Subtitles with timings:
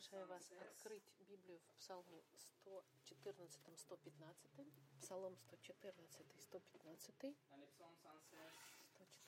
[0.00, 2.22] Приглашаю вас открыть Библию в Псалме
[2.64, 4.72] 114-115.
[5.02, 7.36] Псалом 114-115.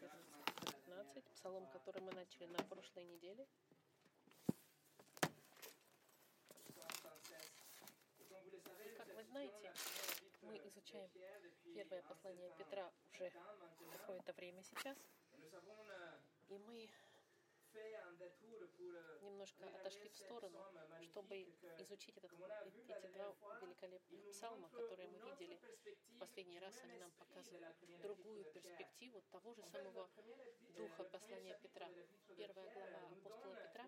[0.00, 1.22] 114-115.
[1.35, 3.46] Псалом, который мы начали на прошлой неделе.
[8.96, 9.75] Как вы знаете,
[10.41, 11.11] мы изучаем
[11.75, 13.30] первое послание Петра уже
[13.98, 14.96] какое-то время сейчас.
[16.48, 16.89] И мы
[19.23, 20.59] немножко отошли в сторону,
[21.00, 21.42] чтобы
[21.78, 22.33] изучить этот,
[22.64, 25.59] эти два великолепных псалма, которые мы видели
[26.11, 26.74] в последний раз.
[26.84, 30.09] Они нам показывают другую перспективу того же самого
[30.77, 31.88] духа послания Петра.
[32.37, 33.86] Первая глава апостола Петра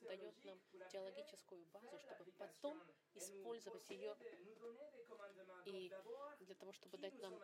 [0.00, 2.82] дает нам теологическую базу, чтобы потом
[3.14, 4.16] использовать ее
[5.64, 5.92] и
[6.40, 7.34] для того, чтобы дать нам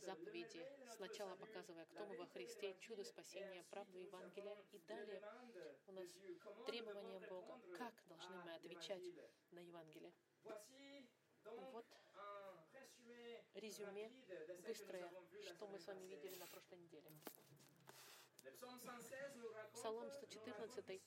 [0.00, 0.64] заповеди,
[0.96, 5.17] сначала показывая, кто мы во Христе, чудо спасения, правду Евангелия, и далее
[5.86, 6.08] у нас
[6.66, 9.02] требования Бога, как должны мы отвечать
[9.50, 10.12] на Евангелие.
[10.42, 11.86] Вот
[13.54, 14.10] резюме
[14.66, 15.10] быстрое,
[15.42, 17.10] что мы с вами видели на прошлой неделе.
[19.74, 21.02] Псалом 114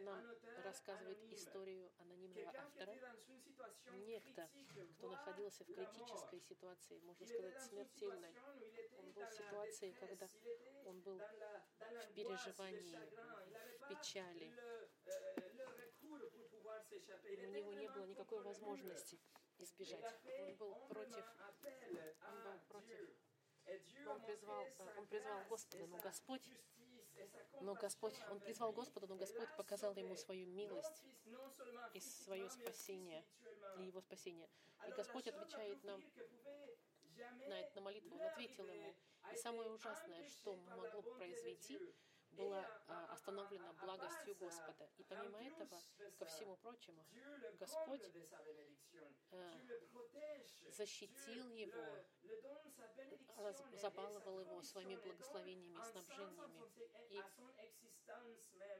[0.00, 0.20] нам
[0.64, 2.94] рассказывает историю анонимного автора.
[3.92, 4.50] Некто,
[4.96, 8.34] кто находился в критической ситуации, можно сказать, смертельной.
[8.98, 10.28] Он был в ситуации, когда
[10.84, 12.98] он был в переживании,
[13.78, 14.52] в печали.
[17.38, 19.20] У него не было никакой возможности
[19.58, 20.20] избежать.
[20.40, 21.24] Он был против,
[22.28, 22.98] он был против
[24.14, 26.48] он призвал, он призвал Господа, но Господь,
[27.60, 31.04] но Господь, он призвал Господа, но Господь показал ему свою милость
[31.92, 33.24] и свое спасение,
[33.78, 34.48] и его спасение.
[34.86, 36.02] И Господь отвечает нам
[37.48, 38.94] на, на молитву, он ответил ему.
[39.32, 41.78] И самое ужасное, что могло произойти,
[42.34, 44.88] была а, остановлена благостью Господа.
[44.98, 45.80] И помимо этого,
[46.18, 47.04] ко всему прочему,
[47.58, 48.02] Господь
[49.30, 49.60] а,
[50.68, 52.04] защитил его,
[53.72, 56.70] забаловал его своими благословениями, снабжениями
[57.10, 57.20] и,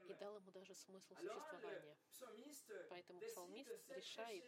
[0.09, 1.97] и дал ему даже смысл существования.
[2.89, 4.43] Поэтому псалмист решает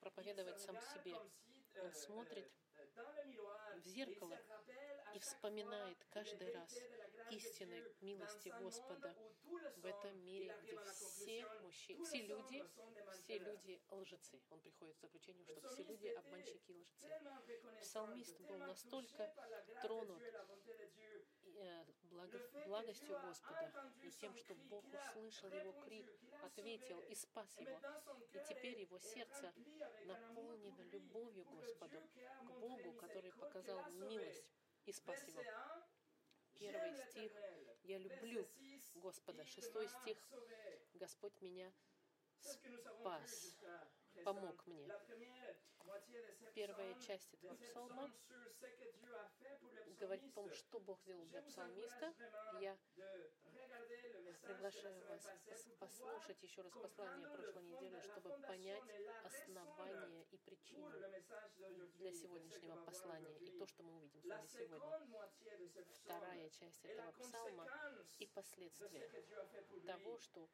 [0.00, 1.16] проповедовать сам себе.
[1.80, 2.52] Он смотрит
[3.76, 4.38] в зеркало
[5.14, 6.78] и вспоминает каждый раз
[7.30, 9.14] истинной милости Господа
[9.76, 12.64] в этом мире, где все мужчины, все люди,
[13.12, 14.40] все люди лжецы.
[14.50, 17.08] Он приходит к заключению, что все люди обманщики и лжецы.
[17.80, 19.34] Псалмист был настолько
[19.82, 20.22] тронут
[21.56, 21.84] э,
[22.66, 26.06] благостью Господа и тем, что Бог услышал его крик,
[26.42, 27.78] ответил и спас его.
[28.32, 29.52] И теперь его сердце
[30.06, 32.02] наполнено любовью Господу,
[32.46, 34.50] к Богу, который показал милость
[34.86, 35.42] и спас его.
[36.58, 37.32] Первый стих
[37.82, 38.48] «Я люблю
[38.94, 39.44] Господа».
[39.44, 40.18] Шестой стих
[40.94, 41.72] «Господь меня
[42.38, 43.58] спас,
[44.24, 44.88] помог мне».
[46.54, 48.10] Первая часть этого псалма
[49.98, 52.14] говорит о том, что Бог сделал для псалмиста.
[52.60, 52.78] Я
[54.42, 55.26] приглашаю вас
[55.78, 58.84] послушать еще раз послание прошлой недели, чтобы понять
[59.24, 60.90] основание и причину
[61.98, 65.30] для сегодняшнего послания и то, что мы увидим с вами сегодня.
[66.04, 67.66] Вторая часть этого псалма
[68.18, 69.02] и последствия
[69.86, 70.48] того, что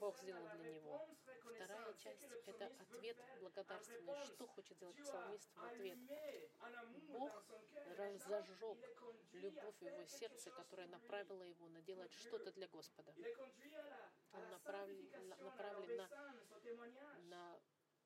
[0.00, 1.08] Бог сделал для него.
[1.54, 4.24] Вторая часть— это ответ благодарственный.
[4.24, 5.98] Что хочет сделать псалмист в ответ?
[7.08, 7.44] Бог
[8.18, 8.78] зажег
[9.32, 13.12] любовь в его сердце, которая направила его на делать что-то для Господа.
[14.32, 16.08] Он направлен, направлен на,
[17.30, 17.60] на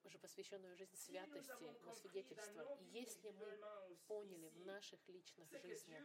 [0.05, 2.77] уже посвященную жизнь святости, на свидетельство.
[2.81, 6.03] И если мы поняли в наших личных жизнях,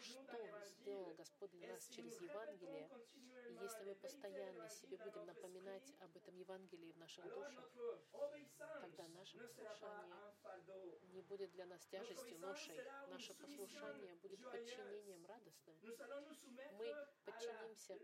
[0.00, 2.90] что сделал Господь для нас через Евангелие,
[3.48, 7.70] и если мы постоянно себе будем напоминать об этом Евангелии в наших душах,
[8.80, 12.78] тогда наше послушание не будет для нас тяжестью, ношей.
[13.08, 15.76] Наше послушание будет подчинением радостным.
[16.78, 16.94] Мы
[17.24, 17.98] подчинимся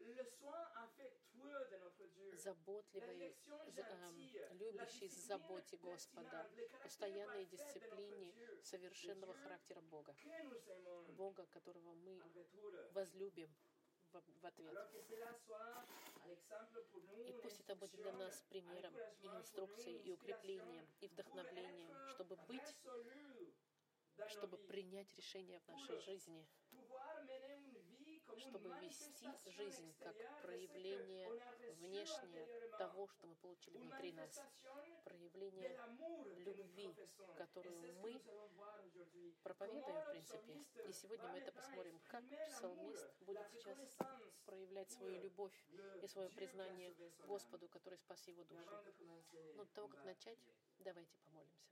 [2.32, 6.46] заботливой, э, любящей, заботе Господа,
[6.82, 8.32] постоянной дисциплине
[8.62, 10.14] совершенного характера Бога.
[11.16, 12.20] Бога, которого мы
[12.92, 13.52] возлюбим
[14.12, 14.78] в, ответ.
[17.26, 22.76] И пусть это будет для нас примером и инструкцией, и укреплением, и вдохновлением, чтобы быть,
[24.28, 26.46] чтобы принять решение в нашей жизни,
[28.38, 31.30] чтобы вести жизнь как проявление
[31.80, 32.46] внешнее
[32.78, 34.42] того, что мы получили внутри нас,
[35.04, 35.78] проявление
[36.44, 36.94] любви,
[37.36, 38.20] которую мы
[39.42, 40.52] проповедуем, в принципе.
[40.88, 43.78] И сегодня мы это посмотрим, как псалмист будет сейчас
[44.46, 45.54] проявлять свою любовь
[46.02, 46.94] и свое признание
[47.26, 48.76] Господу, который спас его душу.
[49.56, 50.38] Но до того, как начать,
[50.80, 51.64] давайте помолимся.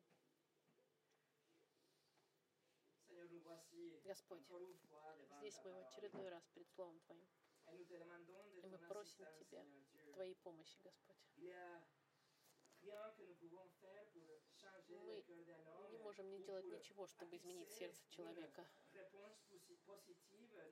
[4.04, 4.42] Господь,
[5.38, 7.26] здесь мы в очередной раз перед Словом Твоим.
[8.62, 9.64] И мы просим Тебя,
[10.12, 11.16] Твоей помощи, Господь.
[15.78, 18.66] Мы не можем не делать ничего, чтобы изменить сердце человека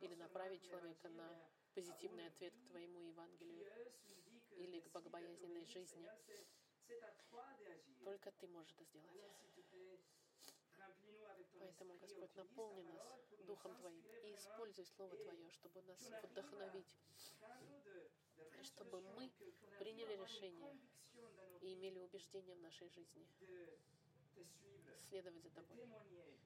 [0.01, 3.67] или направить человека на позитивный ответ к Твоему Евангелию
[4.57, 6.09] или к богобоязненной жизни.
[8.05, 10.20] Только Ты можешь это сделать.
[11.59, 16.87] Поэтому, Господь, наполни нас Духом Твоим и используй Слово Твое, чтобы нас вдохновить,
[18.63, 19.31] чтобы мы
[19.79, 20.79] приняли решение
[21.61, 23.27] и имели убеждение в нашей жизни
[25.09, 25.89] следовать за Тобой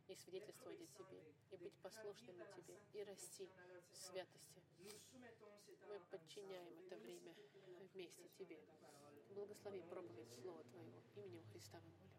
[0.09, 3.49] и свидетельствовать о Тебе, и быть послушными Тебе, и расти
[3.91, 4.62] в святости.
[5.89, 7.35] Мы подчиняем это время
[7.93, 8.59] вместе Тебе.
[9.35, 11.03] Благослови проповедь Слова Твоего.
[11.17, 12.14] Именем Христа мы молим.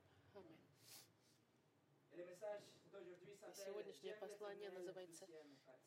[3.54, 5.28] Сегодняшнее послание называется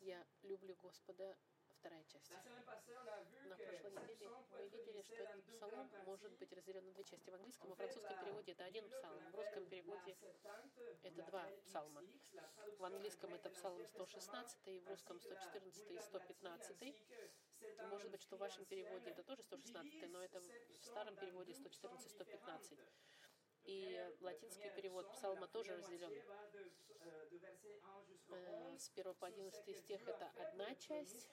[0.01, 1.35] «Я люблю Господа
[1.79, 2.29] вторая часть.
[2.29, 7.31] На прошлой неделе мы видели, что этот псалом может быть разделен на две части.
[7.31, 10.17] В английском и французском переводе это один псалм, в русском переводе
[11.01, 12.03] это два псалма.
[12.77, 16.95] В английском это псалм 116, и в русском 114 и 115.
[17.89, 22.77] Может быть, что в вашем переводе это тоже 116, но это в старом переводе 114-115.
[22.77, 23.18] И
[24.21, 26.13] латинский перевод псалма тоже разделен.
[28.31, 31.27] Э, с 1 по 11 стих это одна часть,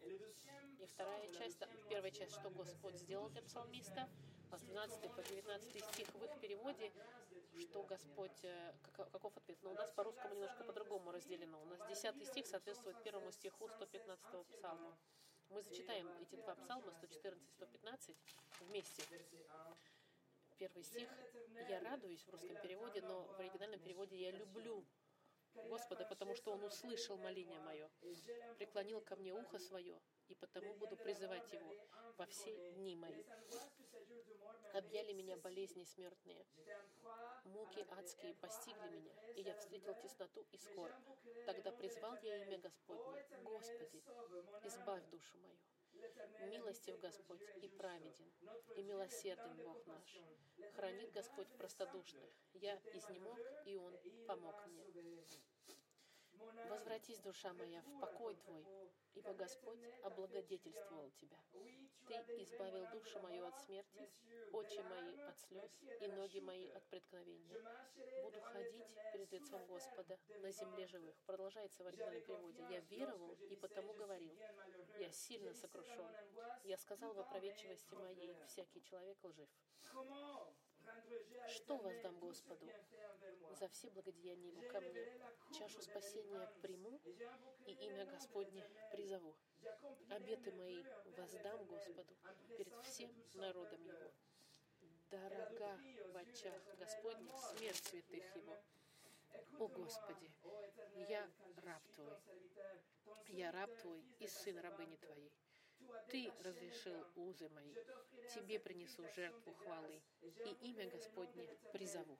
[0.00, 4.08] и вторая часть, первая часть, что Господь сделал для псалмиста,
[4.50, 6.92] а с 12 по 19 стих в их переводе,
[7.60, 9.58] что Господь, э, каков ответ?
[9.62, 11.60] Но у нас по-русскому немножко по-другому разделено.
[11.62, 14.96] У нас 10 стих соответствует первому стиху 115 псалма.
[15.50, 18.16] Мы зачитаем эти два псалма, 114 и 115,
[18.60, 19.02] вместе.
[20.58, 21.08] Первый стих
[21.68, 24.86] «Я радуюсь» в русском переводе, но в оригинальном переводе «Я люблю
[25.54, 27.90] Господа, потому что Он услышал моление мое,
[28.58, 31.74] преклонил ко мне ухо свое, и потому буду призывать Его
[32.16, 33.24] во все дни мои.
[34.74, 36.46] Объяли меня болезни смертные,
[37.44, 40.94] муки адские постигли меня, и я встретил тесноту и скорбь.
[41.46, 44.02] Тогда призвал я имя Господне, Господи,
[44.62, 45.58] избавь душу мою.
[46.46, 48.30] Милостив Господь и праведен,
[48.76, 50.20] и милосерден Бог наш.
[50.74, 52.30] Хранит Господь простодушных.
[52.52, 54.84] Я изнемог, и Он помог мне.
[56.68, 58.64] Возвратись, душа моя, в покой Твой,
[59.14, 61.38] ибо Господь облагодетельствовал Тебя.
[62.06, 64.10] Ты избавил душу мою от смерти,
[64.52, 67.56] очи мои от слез и ноги мои от преткновения.
[68.22, 71.16] Буду ходить перед лицом Господа на земле живых.
[71.26, 72.62] Продолжается в оригинальном переводе.
[72.70, 74.36] Я веровал и потому говорил.
[74.98, 76.08] Я сильно сокрушен.
[76.64, 79.48] Я сказал в опроветчивости моей, всякий человек лжив.
[81.48, 82.66] Что воздам Господу
[83.58, 85.06] за все благодеяния Его ко мне?
[85.58, 87.00] Чашу спасения приму
[87.66, 89.34] и имя Господне призову.
[90.10, 90.82] Обеты мои
[91.16, 92.14] воздам Господу
[92.56, 94.12] перед всем народом Его.
[95.10, 95.78] Дорога
[96.12, 98.56] в очах Господних смерть святых Его.
[99.58, 100.30] О Господи,
[101.08, 101.28] я
[101.64, 102.18] раб Твой,
[103.28, 105.32] я раб Твой и сын рабыни Твоей.
[106.08, 107.74] Ты разрешил узы мои.
[108.34, 112.18] Тебе принесу жертву хвалы, и имя Господне призову.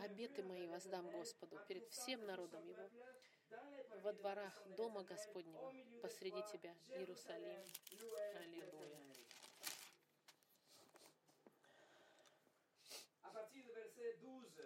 [0.00, 2.90] Обеты мои воздам Господу перед всем народом Его,
[4.02, 7.60] во дворах Дома Господнего, посреди Тебя, Иерусалим.
[8.36, 9.02] Аллилуйя.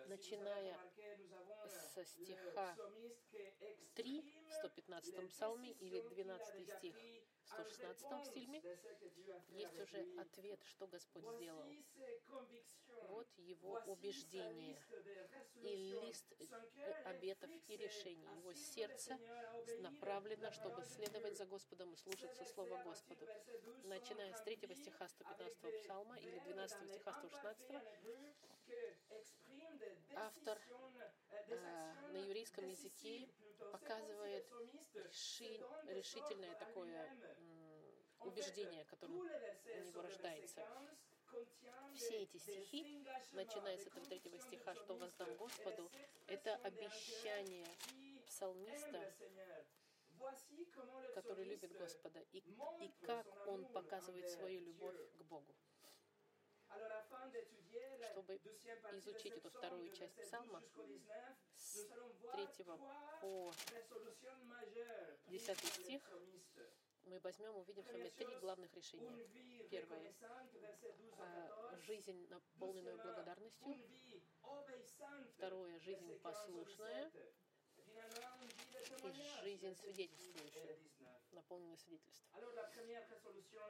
[0.09, 0.79] начиная
[1.95, 2.77] со стиха
[3.95, 6.95] 3 в 115 псалме или 12 стих
[7.47, 8.63] 116 стильме
[9.51, 11.65] есть уже ответ, что Господь сделал.
[13.09, 14.81] Вот его убеждение
[15.63, 16.27] и лист
[17.05, 18.27] обетов и решений.
[18.37, 19.19] Его сердце
[19.81, 23.27] направлено, чтобы следовать за Господом и слушаться Слова Господу.
[23.85, 27.83] Начиная с 3 стиха 115 псалма или 12 стиха 116,
[30.17, 30.59] автор
[31.49, 33.29] э, на еврейском языке
[33.73, 34.47] показывает
[34.95, 37.11] реши, решительное такое
[38.21, 40.67] убеждение, которое у него рождается.
[41.95, 45.91] Все эти стихи, начиная с этого третьего стиха, что воздам Господу,
[46.27, 47.67] это обещание
[48.27, 49.13] псалмиста
[51.15, 55.55] который любит Господа, и, и как он показывает свою любовь к Богу.
[58.11, 58.37] Чтобы
[58.99, 60.63] изучить эту вторую часть псалма
[61.55, 61.87] с
[62.33, 62.49] 3
[63.21, 63.53] по
[65.27, 66.03] 10 стих,
[67.05, 69.29] мы возьмем, увидим с вами три главных решения.
[69.71, 70.15] Первое—
[71.87, 73.81] жизнь, наполненную благодарностью.
[75.37, 77.13] Второе— жизнь послушная.
[79.03, 80.79] И жизнь свидетельствующая,
[81.33, 82.41] наполненную свидетельством.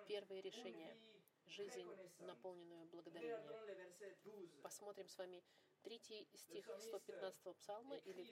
[0.07, 0.97] Первое решение—
[1.47, 1.87] жизнь,
[2.19, 4.61] наполненную благодарением.
[4.63, 5.43] Посмотрим с вами
[5.83, 8.23] третий стих 115 псалма или,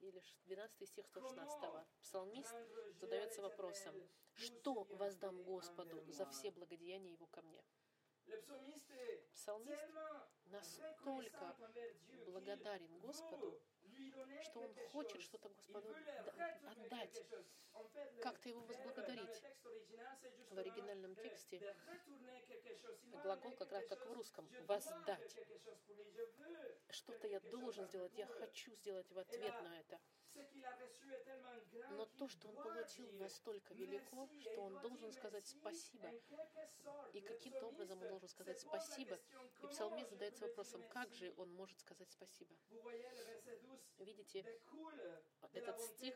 [0.00, 1.70] или 12 стих 116.
[2.02, 2.54] Псалмист
[2.94, 3.94] задается вопросом,
[4.34, 7.64] что воздам Господу за все благодеяния Его ко мне?
[9.34, 9.80] Псалмист
[10.46, 11.56] настолько
[12.26, 13.60] благодарен Господу,
[14.42, 15.94] что он хочет что-то Господу
[16.66, 17.24] отдать,
[18.20, 19.42] как-то его возблагодарить.
[20.50, 21.74] В оригинальном тексте
[23.22, 25.36] глагол как раз как в русском «воздать».
[26.90, 30.00] Что-то я должен сделать, я хочу сделать в ответ на это.
[31.90, 36.10] Но то, что он получил, настолько велико, что он должен сказать спасибо.
[37.12, 39.18] И каким-то образом он должен сказать спасибо.
[39.62, 42.54] И псалмист задается вопросом, как же он может сказать спасибо.
[43.98, 44.44] Видите,
[45.52, 46.14] этот стих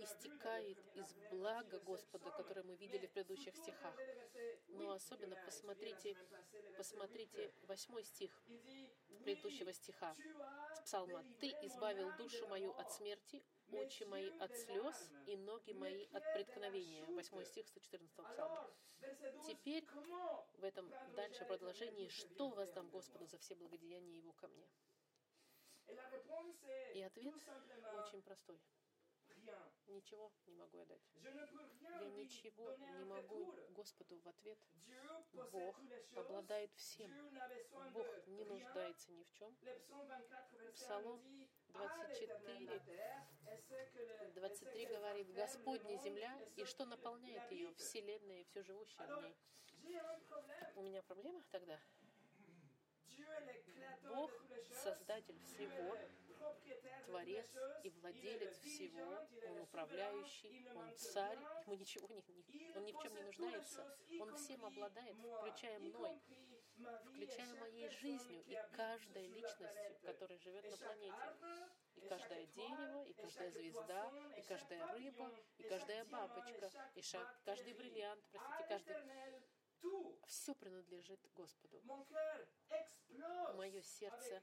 [0.00, 3.94] истекает из блага Господа, которое мы видели в предыдущих стихах.
[4.68, 6.16] Но особенно посмотрите,
[6.76, 8.30] посмотрите восьмой стих
[9.24, 10.14] предыдущего стиха
[10.74, 11.24] с псалма.
[11.40, 17.04] «Ты избавил душу мою от смерти, очи мои от слез и ноги мои от преткновения».
[17.04, 18.70] 8 стих 114 псалма.
[19.46, 19.86] Теперь
[20.54, 24.68] в этом дальше продолжении «Что воздам Господу за все благодеяния Его ко мне?»
[26.94, 27.34] И ответ
[27.92, 28.60] очень простой.
[29.86, 31.00] Ничего не могу я дать.
[31.14, 34.58] Я ничего не могу Господу в ответ.
[35.50, 35.80] Бог
[36.14, 37.10] обладает всем.
[37.92, 39.56] Бог не нуждается ни в чем.
[40.74, 41.22] Псалом
[41.78, 42.82] 24,
[44.34, 49.36] 23 говорит, «Господня земля, и что наполняет ее, вселенная и все живущее в ней».
[50.74, 51.78] У меня проблема тогда?
[54.08, 54.30] Бог—
[54.82, 55.96] Создатель всего,
[57.06, 57.46] Творец
[57.82, 62.22] и владелец всего, Он управляющий, Он царь, ему ничего не,
[62.76, 66.20] Он ни в чем не нуждается, Он всем обладает, включая мной,
[67.04, 71.70] включая моей жизнью и каждой личностью, которая живет на планете.
[71.96, 77.74] И каждое дерево, и каждая звезда, и каждая рыба, и каждая бабочка, и шаг, каждый
[77.74, 78.96] бриллиант, простите, каждый...
[80.26, 81.80] Все принадлежит Господу.
[83.54, 84.42] Мое сердце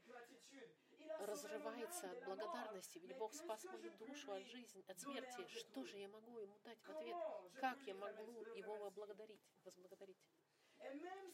[1.20, 5.46] разрывается от благодарности, ведь Бог спас мою душу от жизни, от смерти.
[5.48, 7.18] Что же я могу ему дать в ответ?
[7.60, 10.18] Как я могу его поблагодарить, возблагодарить?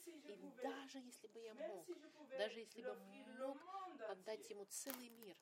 [0.06, 1.88] И даже если бы я мог,
[2.38, 2.96] даже если бы
[3.38, 3.58] мог
[4.10, 5.38] отдать ему целый мир,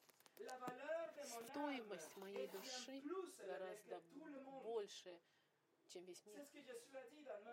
[1.48, 3.02] стоимость моей души
[3.40, 4.02] гораздо
[4.64, 5.20] больше,
[5.88, 6.46] чем весь мир.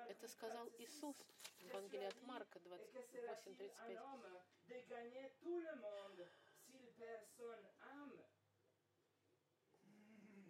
[0.09, 1.17] Это сказал Иисус
[1.59, 4.37] в Евангелии от Марка 28:35
[6.99, 8.25] personne âme.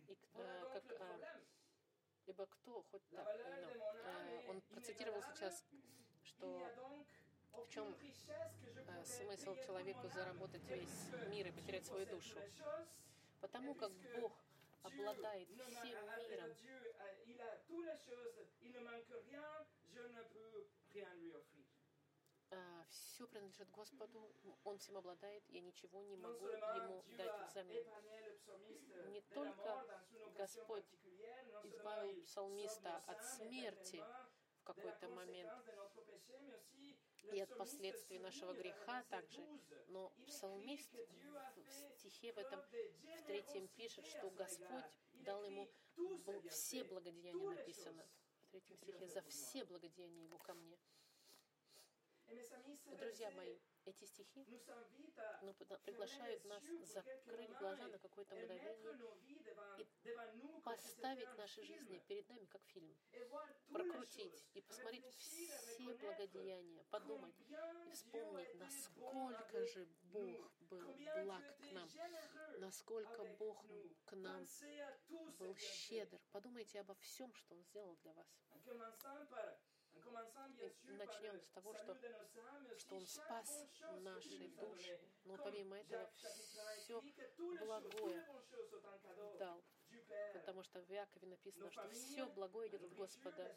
[0.09, 0.85] И э, как,
[2.27, 5.65] либо кто хоть так, ну, э, он процитировал сейчас,
[6.25, 6.71] что
[7.53, 12.39] в чем э, смысл человеку заработать весь мир и потерять свою душу?
[13.41, 14.33] Потому как Бог
[14.83, 16.09] обладает всем миром,
[16.99, 17.17] а,
[22.89, 24.31] все принадлежит Господу,
[24.65, 27.85] Он всем обладает, я ничего не могу Ему дать взамен.
[29.11, 29.85] Не только
[30.37, 30.85] Господь
[31.65, 34.03] избавил псалмиста от смерти
[34.61, 35.53] в какой-то момент.
[37.33, 39.45] и от последствий нашего греха также,
[39.89, 40.95] но псалмист
[41.57, 44.85] в стихе в этом, в третьем пишет, что Господь
[45.15, 45.69] дал ему
[46.51, 48.07] все благодеяния написано.
[48.43, 50.79] в третьем стихе, за все благодеяния его ко мне.
[52.99, 54.45] Друзья мои, эти стихи
[55.43, 55.55] ну,
[55.85, 58.99] приглашают нас закрыть глаза на какое-то мгновение
[59.79, 59.87] и
[60.65, 62.97] поставить наши жизни перед нами как фильм,
[63.73, 67.35] прокрутить и посмотреть все благодеяния, подумать
[67.87, 71.89] и вспомнить, насколько же Бог был благ к нам,
[72.59, 73.65] насколько Бог
[74.05, 74.45] к нам
[75.39, 76.21] был щедр.
[76.33, 78.27] Подумайте обо всем, что Он сделал для вас.
[80.85, 81.97] И начнем с того, что,
[82.79, 83.67] что Он спас
[84.01, 86.11] наши души, но помимо этого
[86.77, 87.03] все
[87.59, 88.27] благое
[89.39, 89.63] дал.
[90.35, 93.57] Потому что в Иакове написано, что все благое идет от Господа.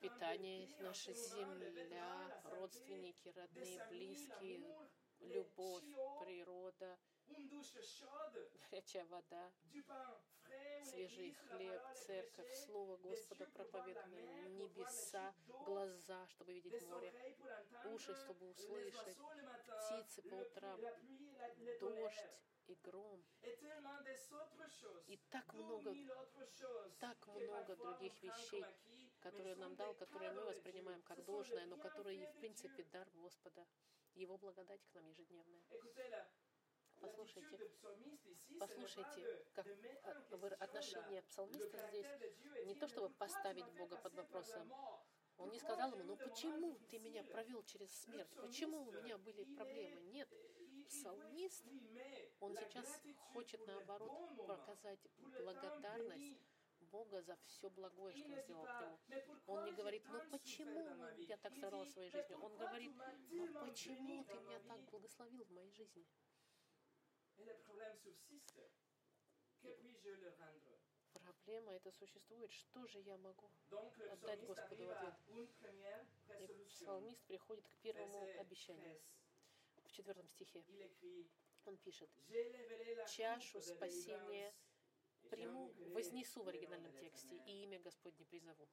[0.00, 4.60] Питание, наша земля, родственники, родные, близкие,
[5.20, 5.84] любовь,
[6.20, 6.98] природа,
[8.82, 9.52] горячая вода,
[10.84, 15.34] свежий хлеб, церковь, Слово Господа проповеданное, небеса,
[15.64, 17.12] глаза, чтобы видеть море,
[17.84, 19.16] уши, чтобы услышать,
[19.80, 20.80] птицы по утрам,
[21.80, 22.26] дождь
[22.66, 23.24] и гром.
[25.06, 25.94] И так много,
[26.98, 28.64] так много других вещей,
[29.20, 33.66] которые нам дал, которые мы воспринимаем как должное, но которые, в принципе, дар Господа,
[34.14, 35.62] Его благодать к нам ежедневная.
[37.02, 37.58] Послушайте,
[38.60, 39.66] послушайте, как
[40.60, 42.06] отношение псалмиста здесь
[42.64, 44.72] не то, чтобы поставить Бога под вопросом.
[45.38, 48.30] Он не сказал ему, ну почему ты меня провел через смерть?
[48.40, 50.00] Почему у меня были проблемы?
[50.12, 50.28] Нет,
[50.88, 51.64] псалмист,
[52.38, 54.12] он сейчас хочет, наоборот,
[54.46, 55.00] показать
[55.42, 56.38] благодарность
[56.92, 58.98] Бога за все благое, что Он сделал к нему.
[59.46, 60.86] Он не говорит, ну почему
[61.18, 62.34] я так страдал в своей жизни?
[62.34, 62.92] Он говорит,
[63.30, 66.06] ну почему ты меня так благословил в моей жизни?
[71.12, 72.52] Проблема это существует.
[72.52, 73.50] Что же я могу
[74.10, 75.14] отдать Господу в ответ?
[76.40, 79.00] И псалмист приходит к первому обещанию.
[79.84, 80.64] В четвертом стихе.
[81.64, 82.10] Он пишет,
[83.08, 84.52] «Чашу спасения
[85.30, 88.68] приму, вознесу в оригинальном тексте, и имя Господне призову».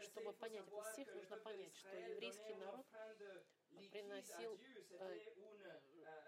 [0.00, 2.86] Чтобы понять этот стих, нужно понять, что еврейский народ
[3.90, 4.58] приносил
[4.90, 5.20] э,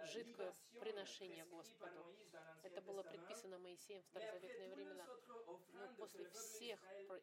[0.06, 2.04] жидкое приношение Господу.
[2.62, 5.06] Это было предписано Моисеем в старозаветные времена.
[5.72, 6.80] Но после всех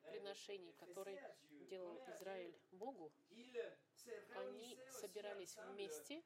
[0.10, 1.36] приношений, которые
[1.70, 3.12] делал Израиль Богу,
[4.36, 6.24] они собирались вместе,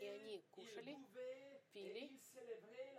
[0.00, 0.96] и они кушали,
[1.72, 2.10] пили,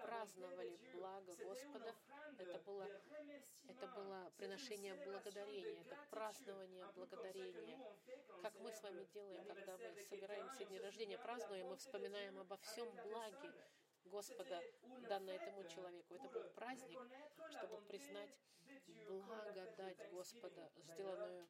[0.03, 1.95] праздновали благо Господа.
[2.37, 2.87] Это было,
[3.67, 7.79] это было приношение благодарения, это празднование благодарения.
[8.41, 12.89] Как мы с вами делаем, когда мы собираемся дни рождения, празднуем, мы вспоминаем обо всем
[13.03, 13.51] благе,
[14.05, 14.61] Господа,
[15.07, 16.15] данное этому человеку.
[16.15, 16.99] Это был праздник,
[17.49, 18.31] чтобы признать
[19.07, 21.47] благодать Господа, сделанную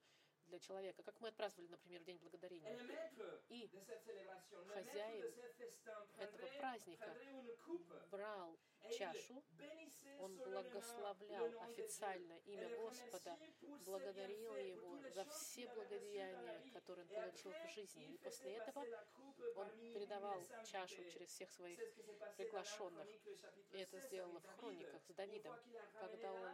[0.51, 2.77] для человека, как мы отпраздновали, например, День Благодарения.
[3.47, 3.69] И
[4.73, 5.33] хозяин
[6.17, 7.15] этого праздника
[8.11, 9.43] брал чашу,
[10.19, 13.37] он благословлял официально имя Господа,
[13.85, 18.05] благодарил Его за все благодеяния, которые он получил в жизни.
[18.13, 18.85] И после этого
[19.55, 21.79] он передавал чашу через всех своих
[22.37, 23.07] приглашенных.
[23.71, 25.55] И это сделано в хрониках с Давидом,
[25.99, 26.51] когда он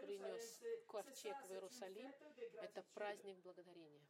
[0.00, 2.12] принес ковчег в Иерусалим.
[2.62, 4.00] Это праздник благодарения.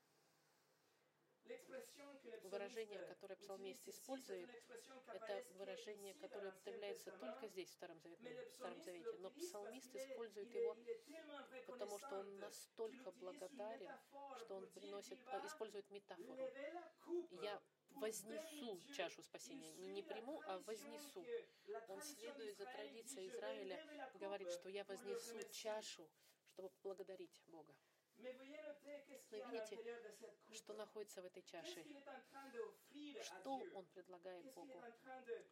[2.45, 4.49] Выражение, которое псалмист использует,
[5.13, 8.35] это выражение, которое употребляется только здесь, в Старом Завете.
[8.51, 9.17] В Старом Завете.
[9.19, 10.77] Но псалмист использует его,
[11.67, 13.91] потому что он настолько благодарен,
[14.39, 16.49] что он приносит, э, использует метафору.
[17.31, 17.61] Я
[17.97, 19.73] вознесу чашу спасения.
[19.75, 21.25] Не, не приму, а вознесу.
[21.89, 23.85] Он следует за традицией Израиля,
[24.15, 26.09] говорит, что я вознесу чашу,
[26.53, 27.75] чтобы благодарить Бога.
[28.21, 29.79] Вы видите,
[30.53, 31.85] что находится в этой чаше?
[33.23, 34.83] Что он предлагает Богу?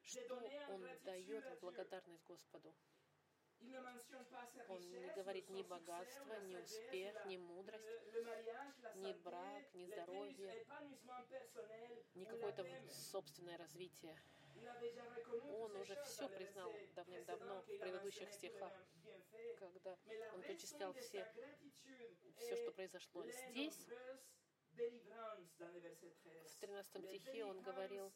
[0.02, 0.36] Что
[0.68, 2.74] он дает в благодарность Господу?
[4.68, 7.84] Он не говорит ни богатство, ни успех, ни мудрость,
[8.94, 10.66] ни брак, ни здоровье,
[12.14, 14.16] ни какое-то собственное развитие.
[15.52, 18.72] Он уже все признал давным-давно в предыдущих стихах,
[19.58, 19.96] когда
[20.34, 21.26] он перечислял все,
[22.36, 23.24] все, что произошло.
[23.50, 23.86] Здесь,
[24.72, 28.12] в 13 стихе, он говорил,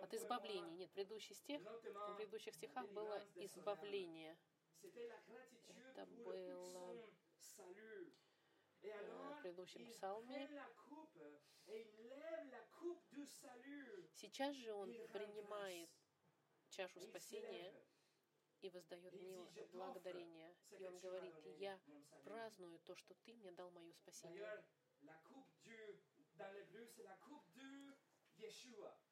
[0.00, 0.70] от избавления.
[0.72, 4.36] Нет, предыдущий стих, в предыдущих стихах было избавление.
[4.82, 6.96] Это было
[8.82, 10.48] в предыдущем псалме.
[14.14, 15.90] Сейчас же он принимает
[16.68, 17.74] чашу спасения
[18.60, 19.38] и воздает мне
[19.72, 20.56] благодарение.
[20.78, 21.78] И он говорит, я
[22.24, 24.64] праздную то, что ты мне дал мое спасение.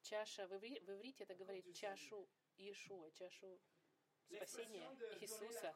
[0.03, 3.61] Чаша в иврите это говорит чашу Иешуа, чашу
[4.31, 4.89] спасения
[5.21, 5.75] Иисуса.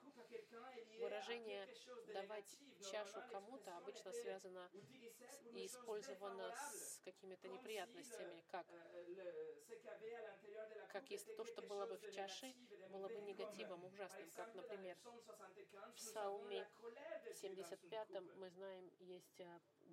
[1.00, 1.66] Выражение
[2.12, 2.58] «давать
[2.90, 4.70] чашу кому-то» обычно связано
[5.52, 8.66] и использовано с какими-то неприятностями, как,
[10.88, 12.54] как если то, что было бы в чаше,
[12.90, 16.66] было бы негативом, ужасным, как, например, в Псалме
[17.32, 19.40] 75 мы знаем, есть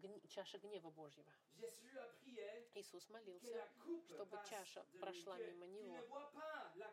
[0.02, 1.32] гн- чаша гнева Божьего.
[2.74, 3.67] Иисус молился,
[4.08, 5.97] чтобы чаша прошла мимо него,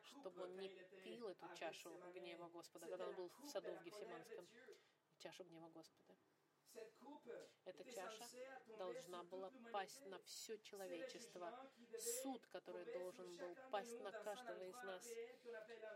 [0.05, 0.69] чтобы он не
[1.05, 4.49] пил эту чашу гнева Господа, когда он был в саду в Гефсиманском,
[5.19, 6.15] чашу гнева Господа.
[7.65, 8.27] Эта чаша
[8.79, 11.71] должна была пасть на все человечество.
[12.23, 15.05] Суд, который должен был пасть на каждого из нас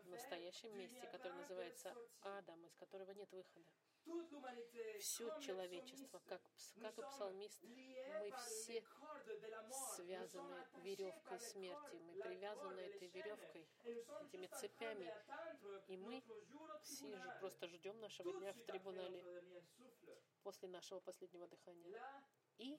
[0.02, 3.66] в настоящем месте, который называется Адам, из которого нет выхода.
[4.98, 6.42] Все человечество, как,
[6.80, 8.82] как и псалмист, мы все
[9.96, 11.96] связаны веревкой смерти.
[11.96, 13.68] Мы привязаны этой веревкой,
[14.22, 15.12] этими цепями.
[15.88, 16.22] И мы
[16.82, 19.22] все просто ждем нашего дня в трибунале.
[20.42, 22.00] после нашего последнего дыхания.
[22.58, 22.78] И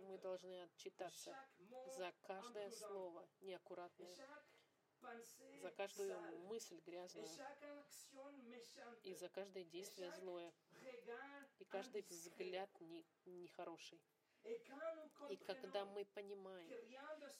[0.00, 1.36] мы должны отчитаться
[1.96, 4.16] за каждое слово неаккуратное,
[5.62, 7.28] за каждую мысль грязную.
[9.02, 10.52] И за каждое действие злое,
[11.58, 14.00] и каждый взгляд не- нехороший.
[15.28, 16.70] И когда мы понимаем,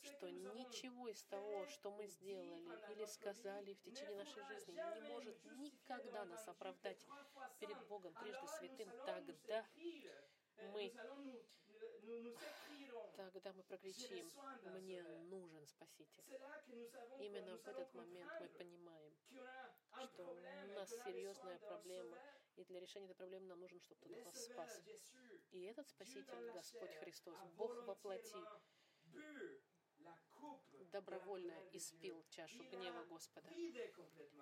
[0.02, 5.44] что ничего из того, что мы сделали или сказали в течение нашей жизни, не может
[5.56, 7.06] никогда нас оправдать
[7.60, 9.64] перед Богом, прежде святым, тогда
[10.72, 10.92] мы,
[13.16, 14.30] тогда мы прокричим,
[14.64, 16.24] мне нужен Спаситель.
[17.18, 19.12] Именно в этот момент мы понимаем,
[20.04, 22.18] что у нас серьезная проблема,
[22.56, 24.82] и для решения этой проблемы нам нужен, чтобы кто-то нас спас.
[25.50, 28.38] И этот Спаситель, Господь Христос, Бог во плоти,
[30.92, 33.48] добровольно испил чашу гнева Господа.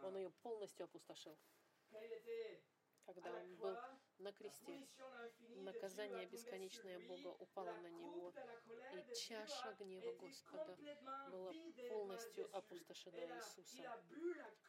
[0.03, 1.37] Он ее полностью опустошил.
[3.07, 3.77] Когда он был
[4.19, 4.88] на кресте,
[5.57, 8.33] наказание бесконечное Бога упало на него,
[8.93, 10.77] и чаша гнева Господа
[11.31, 11.53] была
[11.88, 13.87] полностью опустошена Иисусом.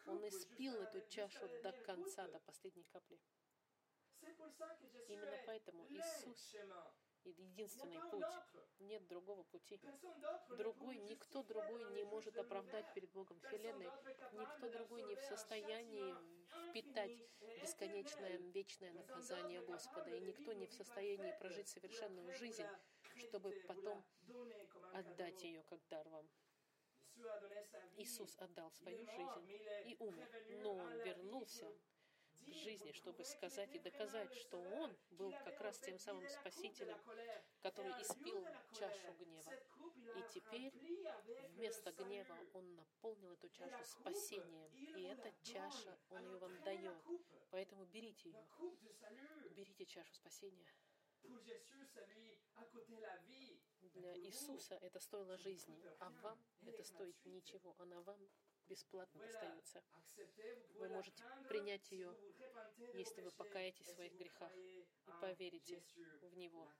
[0.05, 3.19] Он испил эту чашу до конца, до последней капли.
[5.07, 6.55] Именно поэтому Иисус
[7.29, 8.23] единственный путь.
[8.79, 9.79] Нет другого пути.
[10.57, 13.89] Другой, никто другой не может оправдать перед Богом Вселенной.
[14.33, 16.15] Никто другой не в состоянии
[16.69, 17.17] впитать
[17.61, 20.11] бесконечное вечное наказание Господа.
[20.11, 22.65] И никто не в состоянии прожить совершенную жизнь,
[23.15, 24.03] чтобы потом
[24.93, 26.29] отдать ее как дар вам.
[27.97, 29.51] Иисус отдал свою жизнь
[29.85, 30.29] и умер,
[30.61, 31.71] но Он вернулся
[32.53, 36.97] жизни, чтобы сказать и доказать, что Он был как раз тем самым Спасителем,
[37.61, 38.45] который испил
[38.77, 39.53] чашу гнева.
[40.15, 40.73] И теперь
[41.55, 44.71] вместо гнева Он наполнил эту чашу спасением.
[44.97, 47.03] И эта чаша, Он ее вам дает.
[47.51, 48.47] Поэтому берите ее.
[49.51, 50.67] Берите чашу спасения.
[53.81, 57.75] Для Иисуса это стоило жизни, а вам это стоит ничего.
[57.79, 58.19] Она вам
[58.67, 59.83] бесплатно достается.
[60.75, 62.15] Вы можете принять ее,
[62.93, 64.87] если вы покаетесь в своих грехах и
[65.21, 65.83] поверите
[66.21, 66.71] в Него.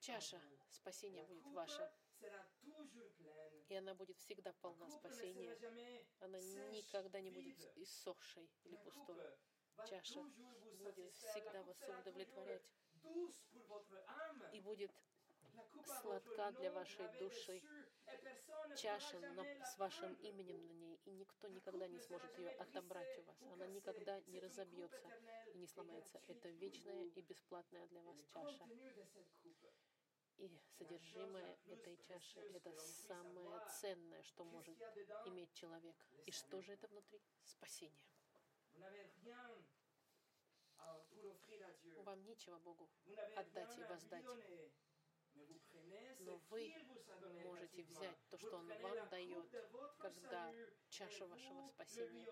[0.00, 0.40] Чаша
[0.70, 1.92] спасения будет ваша,
[3.68, 5.56] и она будет всегда полна спасения.
[6.20, 9.22] Она никогда не будет иссохшей или пустой.
[9.88, 10.20] Чаша
[10.78, 12.68] будет всегда вас удовлетворять
[14.52, 14.92] и будет
[16.00, 17.62] сладка для вашей души.
[18.76, 23.22] Чаша на- с вашим именем на ней, и никто никогда не сможет ее отобрать у
[23.22, 23.42] вас.
[23.52, 25.08] Она никогда не разобьется
[25.52, 26.20] и не сломается.
[26.28, 28.68] Это вечная и бесплатная для вас чаша.
[30.38, 30.48] И
[30.78, 34.78] содержимое этой чаши— это самое ценное, что может
[35.26, 35.96] иметь человек.
[36.26, 37.20] И что же это внутри?
[37.44, 38.06] Спасение.
[42.04, 42.90] Вам нечего Богу
[43.36, 44.26] отдать и воздать.
[46.20, 46.72] Но вы
[47.44, 49.44] можете взять то, что Он вам дает,
[49.98, 50.52] когда
[50.88, 52.28] чаша вашего спасения,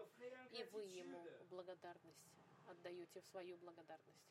[0.53, 2.31] и вы Ему благодарность
[2.67, 4.31] отдаете в свою благодарность.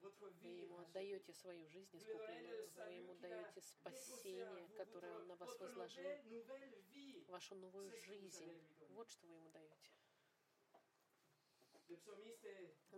[0.00, 6.10] Вы Ему отдаете свою жизнь искупленную, вы Ему даете спасение, которое Он на вас возложил,
[7.28, 8.60] вашу новую жизнь.
[8.90, 9.93] Вот что вы Ему даете.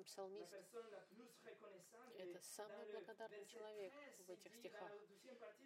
[0.04, 0.54] Псалмист—
[2.18, 3.92] это самый благодарный человек
[4.26, 4.92] в этих стихах.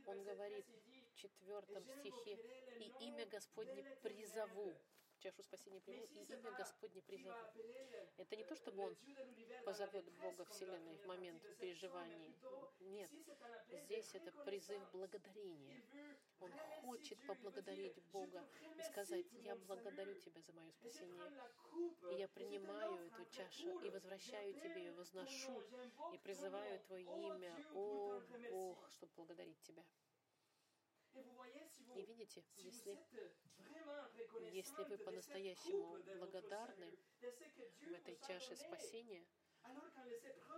[0.06, 0.66] Он говорит
[1.12, 2.36] в четвертом стихе,
[2.78, 4.74] «И имя Господне призову».
[5.20, 7.36] Чашу спасения приму, и имя Господне призову.
[8.16, 8.96] Это не то, чтобы он
[9.66, 12.34] позовет Бога Вселенной в момент переживаний.
[12.80, 13.10] Нет.
[13.68, 15.82] Здесь это призыв благодарения.
[16.40, 21.30] Он хочет поблагодарить Бога и сказать, я благодарю Тебя за мое спасение.
[22.10, 25.62] И я принимаю эту чашу и возвращаю Тебе ее, возношу
[26.14, 29.84] и призываю Твое имя, о Бог, чтобы благодарить Тебя.
[31.94, 32.98] И видите, если,
[34.52, 39.24] если вы по-настоящему благодарны в этой чаше спасения,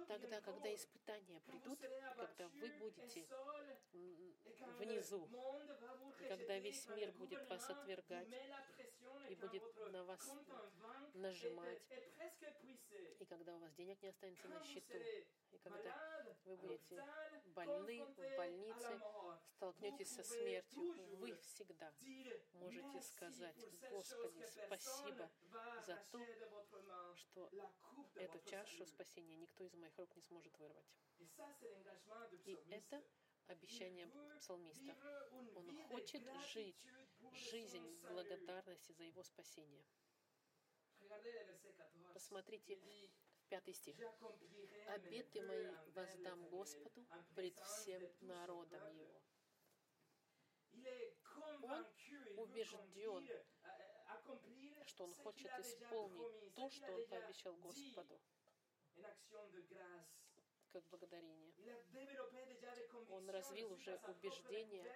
[0.06, 1.80] тогда, когда испытания придут,
[2.16, 3.26] когда вы будете
[4.78, 5.28] внизу,
[6.28, 8.28] когда весь мир будет вас отвергать
[9.32, 10.30] и будет на вас
[11.14, 11.82] нажимать,
[13.18, 14.98] и когда у вас денег не останется на счету,
[15.52, 17.02] и когда вы будете
[17.46, 19.00] больны в больнице,
[19.54, 21.92] столкнетесь со смертью, вы всегда
[22.52, 23.56] можете сказать,
[23.90, 25.30] Господи, спасибо
[25.86, 26.20] за то,
[27.14, 27.50] что
[28.16, 30.84] эту чашу спасения никто из моих рук не сможет вырвать.
[32.44, 33.02] И это
[33.46, 34.94] обещание псалмиста.
[35.54, 36.76] Он хочет жить
[37.34, 39.84] жизнь благодарности за его спасение.
[42.12, 43.96] Посмотрите в пятый стих.
[44.88, 49.22] «Обеты мои воздам Господу пред всем народом Его».
[51.62, 51.86] Он
[52.38, 53.28] убежден,
[54.86, 58.20] что он хочет исполнить то, что он пообещал Господу
[60.72, 61.52] как благодарение.
[63.10, 64.90] Он развил уже убеждение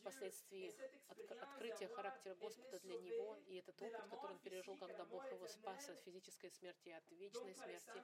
[0.00, 0.74] впоследствии
[1.08, 5.46] от, открытия характера Господа для него, и этот опыт, который он пережил, когда Бог его
[5.46, 8.02] спас от физической смерти и от вечной смерти.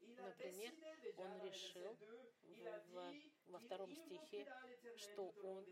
[0.00, 0.72] Например,
[1.16, 1.96] он решил
[2.42, 3.14] в,
[3.46, 4.46] во втором стихе,
[4.96, 5.64] что он,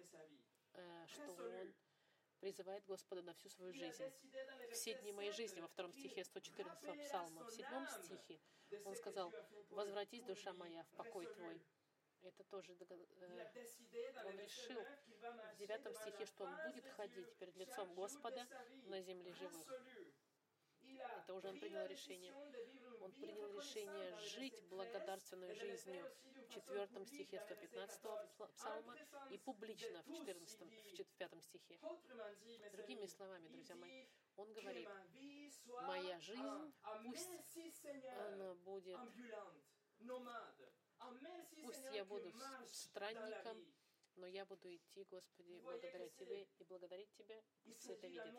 [0.74, 1.74] э, что он
[2.40, 4.05] призывает Господа на всю свою жизнь.
[4.72, 7.44] Все дни моей жизни, во втором стихе 114 псалма.
[7.44, 8.40] В седьмом стихе
[8.85, 9.33] он сказал,
[9.70, 11.61] «Возвратись, душа моя, в покой твой».
[12.22, 14.83] Это тоже э, он решил
[15.53, 18.46] в девятом стихе, что он будет ходить перед лицом Господа
[18.87, 19.66] на земле живых.
[21.22, 22.33] Это уже он принял решение.
[23.00, 26.04] Он принял решение жить благодарственной жизнью.
[26.48, 28.02] В четвертом стихе 115
[28.54, 28.96] псалма
[29.30, 30.61] и публично в 14,
[31.00, 31.78] в пятом стихе.
[32.72, 34.06] Другими словами, друзья мои,
[34.37, 34.88] он говорит,
[35.82, 37.87] моя жизнь, пусть
[38.30, 38.98] она будет,
[41.62, 42.32] пусть я буду
[42.70, 43.64] странником,
[44.16, 48.35] но я буду идти, Господи, благодаря Тебе и благодарить Тебя, и все это видят.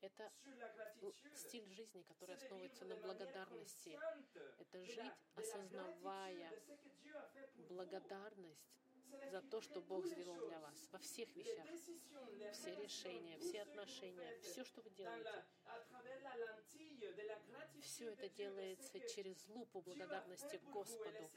[0.00, 0.32] Это
[1.34, 3.98] стиль жизни, который основывается на благодарности.
[4.58, 6.52] Это жить, осознавая
[7.68, 8.72] благодарность
[9.30, 11.66] за то, что Бог сделал для вас во всех вещах.
[12.52, 15.44] Все решения, все отношения, все, что вы делаете.
[17.80, 21.30] Все это делается через лупу благодарности Господу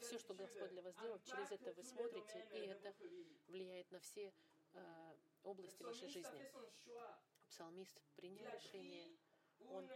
[0.00, 2.94] все, что Господь для вас сделал, через это вы смотрите, и это
[3.48, 4.32] влияет на все
[4.72, 6.50] э, области вашей жизни.
[7.48, 9.16] Псалмист принял решение,
[9.70, 9.88] он,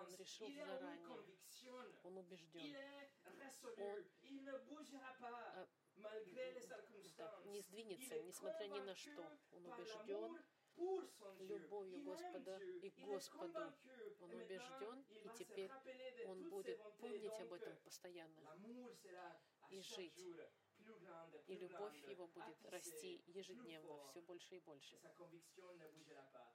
[0.00, 1.06] он решил заранее,
[2.02, 2.76] он убежден,
[3.24, 3.36] он
[5.96, 6.12] да,
[7.44, 9.38] не сдвинется, несмотря ни на что.
[9.52, 10.38] Он убежден,
[11.40, 13.72] любовью Господа и Господу.
[14.20, 15.70] Он убежден, и теперь
[16.26, 18.56] он будет помнить об этом постоянно
[19.70, 20.24] и жить.
[21.48, 24.98] И любовь его будет расти ежедневно, все больше и больше.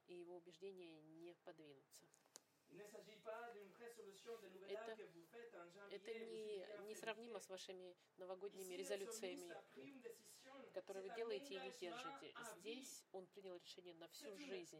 [0.07, 2.05] И его убеждения не подвинутся.
[4.67, 4.97] Это,
[5.89, 9.53] это не, не сравнимо с вашими новогодними резолюциями,
[10.73, 12.33] которые вы делаете и не держите.
[12.57, 14.79] Здесь он принял решение на всю жизнь.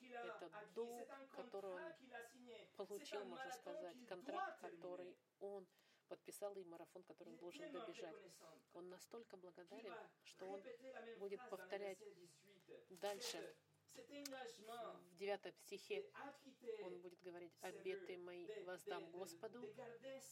[0.00, 1.92] Это долг, который он
[2.76, 5.66] получил, можно сказать, контракт, который он
[6.08, 8.16] подписал и марафон, который он должен добежать.
[8.72, 10.62] Он настолько благодарен, что он
[11.18, 11.98] будет повторять
[12.90, 13.54] дальше
[14.06, 16.10] в девятом стихе
[16.84, 19.74] он будет говорить, «Обеты мои воздам Господу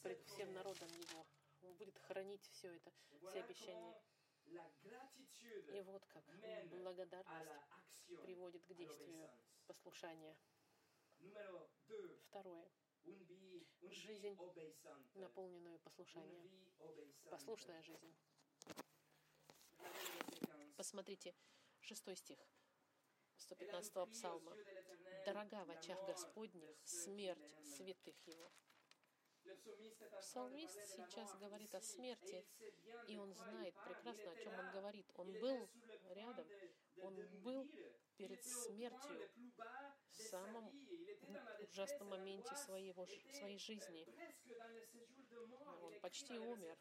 [0.03, 1.27] пред всем народом Его».
[1.63, 2.93] Он будет хранить все это,
[3.29, 4.01] все обещания.
[4.45, 6.25] И вот как
[6.71, 9.29] благодарность приводит к действию
[9.67, 10.37] послушания.
[12.29, 12.71] Второе.
[13.83, 14.39] Жизнь,
[15.15, 16.51] наполненную послушанием.
[17.31, 18.15] Послушная жизнь.
[20.77, 21.35] Посмотрите,
[21.81, 22.39] шестой стих.
[23.39, 24.53] 115 псалма.
[25.25, 28.51] «Дорога в очах Господних смерть святых Его».
[30.21, 32.45] Псалмист сейчас говорит о смерти,
[33.09, 35.07] и он знает прекрасно, о чем он говорит.
[35.17, 35.69] Он был
[36.11, 36.47] рядом,
[37.03, 37.69] он был
[38.17, 39.31] перед смертью
[40.11, 40.71] в самом
[41.61, 44.07] ужасном моменте своего, своей жизни.
[45.83, 46.77] Он почти умер.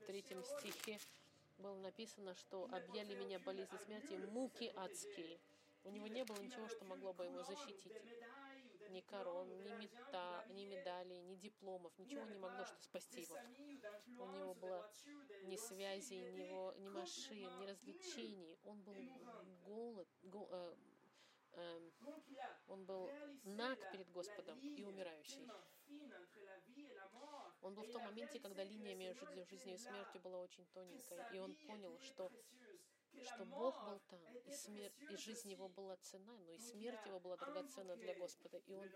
[0.00, 0.98] В третьем стихе
[1.58, 5.40] было написано, что объяли меня болезни смерти, муки адские.
[5.84, 7.92] У него не было ничего, что могло бы его защитить.
[8.90, 13.36] ни корон, ни, мета, ни медалей, ни дипломов, ничего не могло что спасти его.
[14.18, 14.90] У него было
[15.44, 18.58] ни связей, ни, его, ни машин, ни развлечений.
[18.64, 18.94] Он был
[19.64, 20.74] голод, гол, э,
[21.52, 21.90] э,
[22.68, 23.10] он был
[23.44, 25.48] наг перед Господом и умирающий.
[27.60, 31.38] Он был в том моменте, когда линия между жизнью и смертью была очень тоненькой, и
[31.38, 32.30] он понял, что
[33.22, 37.20] что Бог был там, и, смерть, и жизнь его была цена, но и смерть его
[37.20, 38.58] была драгоценна для Господа.
[38.66, 38.90] И он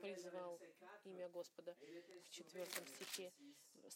[0.00, 0.60] призвал
[1.04, 1.76] имя Господа
[2.24, 3.32] в четвертом стихе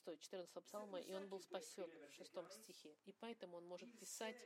[0.04, 2.96] 14 псалма, и он был спасен в шестом стихе.
[3.04, 4.36] И поэтому он может писать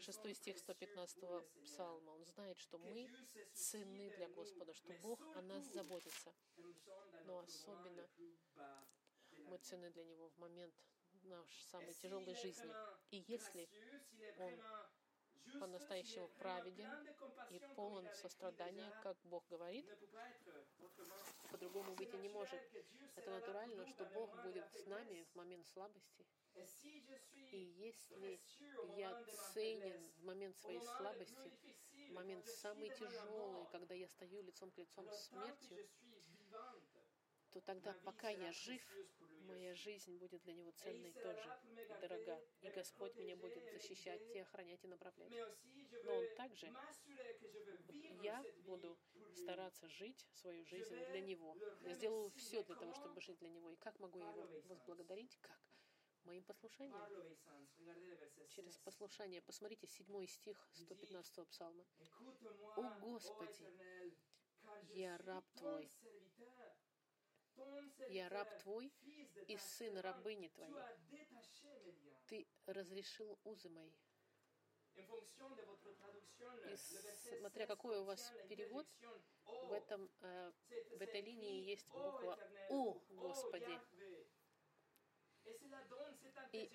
[0.00, 1.24] шестой стих 115
[1.64, 2.10] псалма.
[2.10, 3.10] Он знает, что мы
[3.52, 6.32] ценны для Господа, что Бог о нас заботится.
[7.24, 8.08] Но особенно
[9.48, 10.74] мы ценны для Него в момент
[11.24, 12.72] нашей самой тяжелой жизни.
[13.10, 13.68] И если
[14.38, 14.52] Он
[15.60, 16.88] по-настоящему праведен
[17.50, 19.86] и полон сострадания, как Бог говорит,
[21.50, 22.60] по-другому быть и не может.
[23.16, 26.26] Это натурально, что Бог будет с нами в момент слабости.
[27.50, 28.40] И если
[28.96, 31.52] я ценен в момент своей слабости,
[32.08, 35.88] в момент самый тяжелый, когда я стою лицом к лицом с смертью,
[37.50, 38.82] то тогда, пока я жив,
[39.42, 42.40] моя жизнь будет для Него ценной тоже и дорога.
[42.60, 45.32] И Господь меня будет защищать и охранять и направлять.
[46.04, 46.72] Но Он также,
[48.22, 48.98] я буду
[49.34, 51.56] стараться жить свою жизнь для Него.
[51.82, 53.70] Я сделаю все для того, чтобы жить для Него.
[53.70, 55.38] И как могу я Его возблагодарить?
[55.40, 55.60] Как?
[56.24, 56.94] Моим послушанием.
[58.48, 59.42] Через послушание.
[59.42, 61.84] Посмотрите, седьмой стих 115 псалма.
[62.76, 63.66] «О Господи,
[64.94, 65.90] я раб Твой,
[68.08, 68.92] я раб твой
[69.48, 70.74] и сын рабыни твоей.
[72.26, 73.92] Ты разрешил узы мои.
[74.94, 76.76] И
[77.40, 78.86] смотря какой у вас перевод,
[79.44, 80.52] в, этом, э,
[80.96, 83.80] в этой линии есть буква «О, Господи».
[86.52, 86.70] И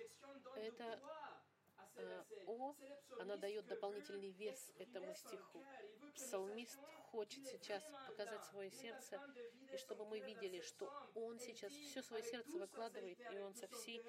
[0.56, 1.00] это
[2.45, 2.75] «О»,
[3.19, 5.65] она дает дополнительный вес этому стиху.
[6.13, 6.79] Псалмист
[7.12, 9.21] хочет сейчас показать свое сердце,
[9.71, 14.03] и чтобы мы видели, что он сейчас все свое сердце выкладывает, и он со, всей,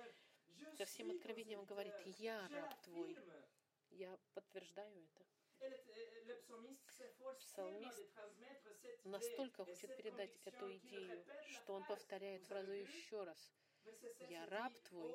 [0.76, 3.16] со всем откровением говорит, «Я раб твой».
[3.90, 5.24] Я подтверждаю это.
[7.38, 8.06] Псалмист
[9.04, 13.52] настолько хочет передать эту идею, что он повторяет фразу еще раз.
[14.28, 15.14] «Я раб твой,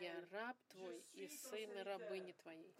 [0.00, 2.74] я раб твой и сын рабыни твоей».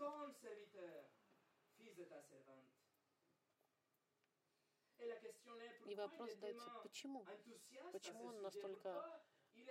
[5.87, 7.25] И вопрос задается, почему?
[7.93, 9.23] Почему он настолько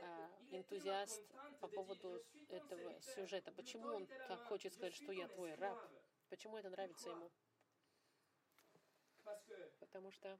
[0.02, 1.22] а, энтузиаст
[1.60, 3.52] по поводу этого сюжета?
[3.52, 5.78] Почему он так хочет сказать, что я твой раб?
[6.30, 7.32] Почему это нравится ему?
[9.80, 10.40] Потому что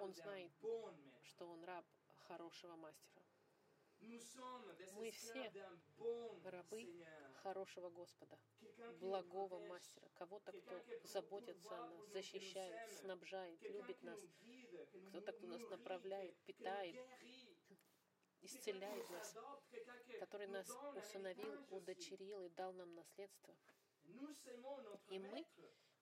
[0.00, 0.52] он знает,
[1.22, 1.84] что он раб
[2.28, 3.22] хорошего мастера.
[4.96, 5.50] Мы все
[6.44, 7.06] рабы
[7.42, 8.38] хорошего Господа,
[9.00, 14.20] благого мастера, кого-то, кто заботится о нас, защищает, снабжает, любит нас,
[15.08, 16.96] кто-то, кто нас направляет, питает,
[18.42, 19.36] исцеляет нас,
[20.18, 23.56] который нас усыновил, удочерил и дал нам наследство.
[25.08, 25.46] И мы,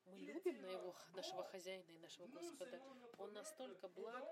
[0.07, 2.81] мы любим на его, нашего хозяина и нашего Господа.
[3.19, 4.25] Он настолько благ,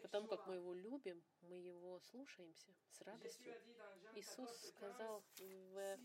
[0.00, 3.54] Потому как мы его любим, мы его слушаемся с радостью.
[4.14, 5.98] Иисус сказал в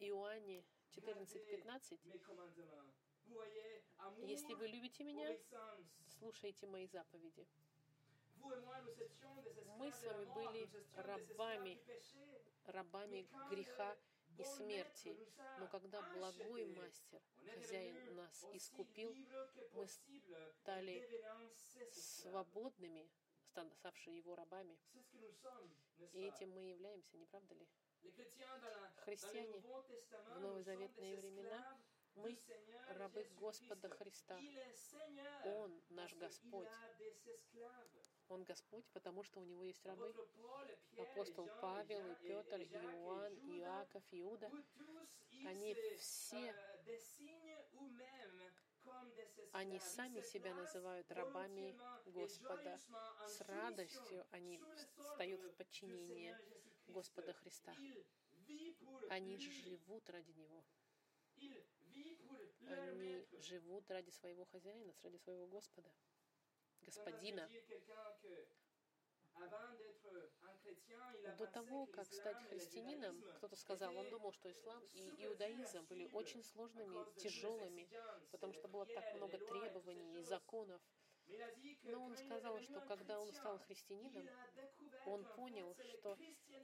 [0.00, 1.98] Иоанне 14:15,
[4.18, 5.36] «Если вы любите меня,
[6.18, 7.46] слушайте мои заповеди».
[9.78, 11.80] Мы с вами были рабами,
[12.64, 13.96] рабами греха
[14.38, 15.16] и смерти.
[15.58, 17.22] Но когда благой мастер,
[17.54, 19.14] хозяин нас искупил,
[19.72, 19.86] мы
[20.52, 21.08] стали
[21.92, 23.08] свободными,
[23.72, 24.78] ставшие его рабами.
[26.12, 27.66] И этим мы являемся, не правда ли?
[29.04, 31.78] Христиане в новозаветные времена
[32.16, 32.38] мы
[32.88, 34.38] рабы Господа Христа.
[35.44, 36.68] Он наш Господь.
[38.28, 40.12] Он Господь, потому что у него есть рабы.
[40.98, 44.50] Апостол Павел, и Петр, и Иоанн, и Иаков, и Иуда.
[45.44, 46.54] Они все
[49.52, 51.76] они сами себя называют рабами
[52.06, 52.78] Господа.
[53.26, 54.60] С радостью они
[54.98, 56.38] встают в подчинение
[56.86, 57.74] Господа Христа.
[59.08, 60.64] Они живут ради Него.
[62.68, 65.90] Они живут ради своего хозяина, ради своего Господа
[66.86, 67.48] господина.
[71.38, 76.42] До того, как стать христианином, кто-то сказал, он думал, что ислам и иудаизм были очень
[76.42, 77.88] сложными, тяжелыми,
[78.30, 80.80] потому что было так много требований и законов.
[81.82, 84.26] Но он сказал, что когда он стал христианином,
[85.06, 86.18] он понял, что,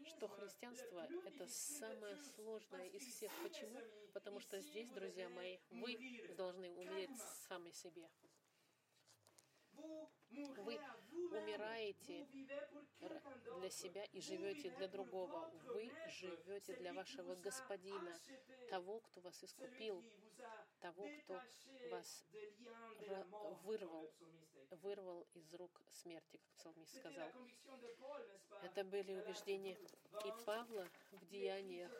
[0.05, 3.33] что христианство— это самое сложное из всех.
[3.43, 3.81] Почему?
[4.13, 5.97] Потому что здесь, друзья мои, вы
[6.37, 7.17] должны умереть
[7.49, 8.09] сами себе.
[9.75, 10.79] Вы
[11.31, 12.27] умираете
[13.59, 15.51] для себя и живете для другого.
[15.67, 18.19] Вы живете для вашего Господина,
[18.69, 20.05] того, кто вас искупил,
[20.83, 21.41] того, кто
[21.91, 22.25] вас
[23.65, 24.11] вырвал,
[24.83, 27.29] вырвал из рук смерти, как псалмист сказал.
[28.63, 29.79] Это были убеждения
[30.25, 31.93] и Павла в деяниях,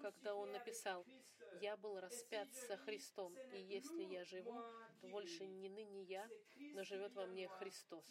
[0.00, 1.06] когда он написал,
[1.60, 4.62] «Я был распят со Христом, и если я живу,
[5.00, 6.28] то больше не ныне я,
[6.74, 8.06] но живет во мне Христос.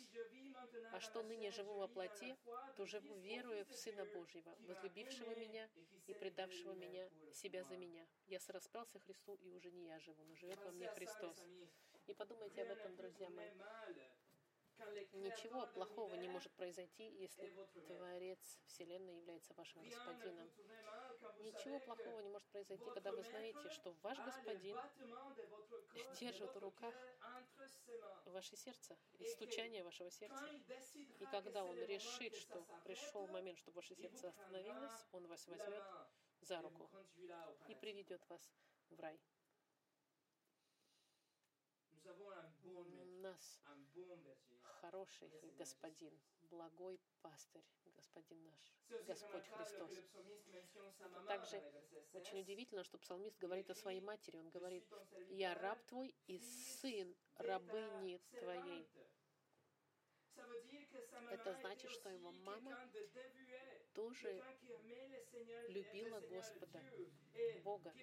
[0.91, 2.37] А что ныне живу во плоти,
[2.75, 5.69] то живу веруя в Сына Божьего, возлюбившего меня
[6.07, 8.05] и предавшего меня, себя за меня.
[8.27, 11.37] Я сораспялся Христу, и уже не я живу, но живет во мне Христос».
[12.07, 13.51] И подумайте об этом, друзья мои.
[15.13, 17.53] Ничего плохого не может произойти, если
[17.87, 20.49] Творец Вселенной является вашим Господином.
[21.39, 24.77] Ничего плохого не может произойти, когда вы знаете, что ваш Господин
[26.19, 26.93] держит в руках
[28.25, 30.45] ваше сердце и стучание вашего сердца.
[31.19, 35.83] И когда Он решит, что пришел момент, чтобы ваше сердце остановилось, Он вас возьмет
[36.41, 36.89] за руку
[37.67, 38.51] и приведет вас
[38.89, 39.19] в рай.
[42.63, 43.61] У нас
[44.81, 46.13] хороший господин,
[46.49, 47.65] благой пастырь,
[47.95, 49.91] господин наш, Господь Христос.
[50.99, 51.63] Это также
[52.13, 54.37] очень удивительно, что псалмист говорит о своей матери.
[54.37, 54.85] Он говорит,
[55.29, 58.87] «Я раб твой и сын рабыни твоей».
[61.31, 62.89] Это значит, что его мама
[63.99, 64.41] тоже
[65.67, 66.81] любила Господа,
[67.63, 67.93] Бога,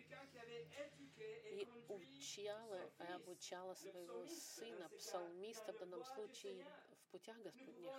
[1.52, 6.66] и учала и обучала своего сына, псалмиста в данном случае,
[7.00, 7.92] в путях Господних.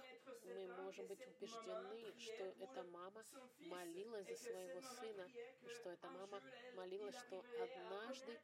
[0.44, 3.24] Мы можем быть убеждены, что эта мама
[3.60, 5.28] молилась за своего сына,
[5.68, 6.42] что эта мама
[6.76, 8.40] молилась, что однажды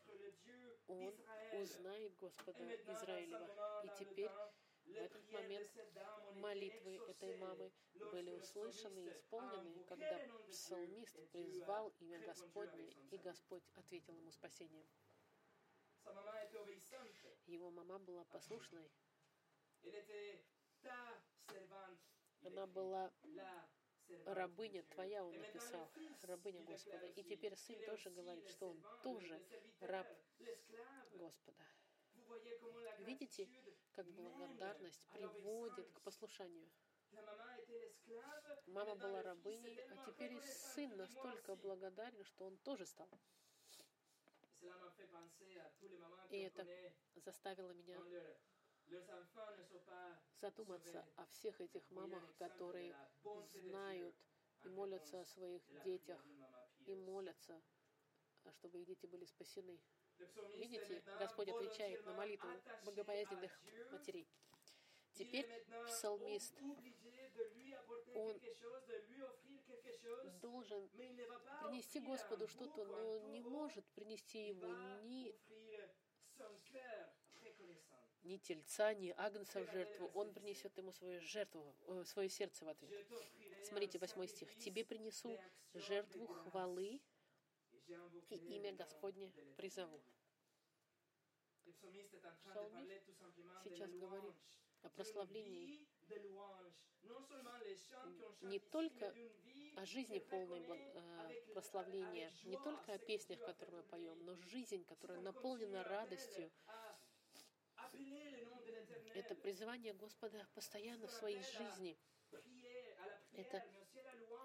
[0.88, 1.14] он
[1.62, 3.84] узнает Господа Израилева.
[3.84, 4.32] И теперь
[4.94, 5.70] в этот момент
[6.36, 7.72] молитвы этой мамы
[8.12, 10.20] были услышаны и исполнены, когда
[10.50, 14.86] псалмист призвал имя Господне, и Господь ответил ему спасением.
[17.46, 18.92] Его мама была послушной.
[22.42, 23.12] Она была
[24.26, 25.90] рабыня твоя, он написал,
[26.24, 27.08] рабыня Господа.
[27.08, 29.42] И теперь сын тоже говорит, что он тоже
[29.80, 30.08] раб
[31.14, 31.64] Господа.
[33.00, 33.48] Видите,
[33.94, 36.70] как благодарность приводит к послушанию.
[38.68, 43.10] Мама была рабыней, а теперь и сын настолько благодарен, что он тоже стал.
[46.30, 46.66] И это
[47.16, 48.02] заставило меня
[50.40, 52.96] задуматься о всех этих мамах, которые
[53.52, 54.16] знают
[54.64, 56.20] и молятся о своих детях,
[56.86, 57.62] и молятся,
[58.54, 59.80] чтобы их дети были спасены.
[60.58, 62.50] Видите, Господь отвечает на молитву
[62.86, 63.52] богобоязненных
[63.92, 64.28] матерей.
[65.14, 65.48] Теперь
[65.88, 66.54] псалмист,
[68.16, 68.40] он
[70.42, 74.68] должен принести Господу что-то, но не может принести ему
[75.04, 75.34] ни
[78.24, 80.10] ни тельца, ни агнца в жертву.
[80.14, 82.92] Он принесет ему свою жертву, э, свое сердце в ответ.
[83.64, 84.56] Смотрите, восьмой стих.
[84.58, 85.38] «Тебе принесу
[85.74, 87.02] жертву хвалы
[88.30, 90.02] и имя Господне призову».
[92.44, 93.06] Псалмист
[93.64, 94.36] сейчас говорит
[94.82, 95.88] о прославлении
[98.42, 99.14] не только
[99.76, 105.20] о жизни полной э, прославления, не только о песнях, которые мы поем, но жизнь, которая
[105.22, 106.52] наполнена радостью.
[109.16, 111.98] Это призывание Господа постоянно в своей жизни.
[113.34, 113.64] Это,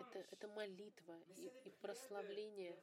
[0.01, 2.78] это, это молитва и, и прославление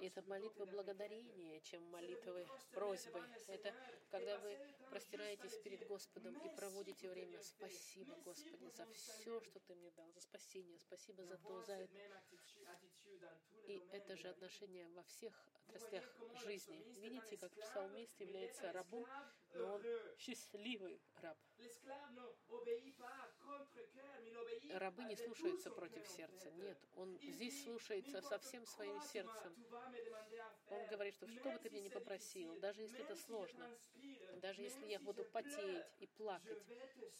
[0.00, 3.22] это молитва благодарения, чем молитвы просьбы.
[3.48, 3.74] Это
[4.10, 4.58] когда вы
[4.90, 7.42] простираетесь перед Господом и проводите время.
[7.42, 10.78] Спасибо, Господи, за все, что Ты мне дал, за спасение.
[10.78, 12.22] Спасибо за то, за это.
[13.66, 15.34] И это же отношение во всех
[15.68, 16.04] отраслях
[16.44, 16.82] жизни.
[17.00, 19.06] Видите, как псалмист является рабом,
[19.54, 19.82] но он
[20.18, 21.36] счастливый раб.
[24.74, 26.50] Рабы не слушаются против сердца.
[26.52, 29.47] Нет, Он здесь слушается со всем своим сердцем.
[30.70, 33.68] Он говорит, что что бы ты мне не попросил, даже если это сложно,
[34.42, 36.62] даже если я буду потеть и плакать,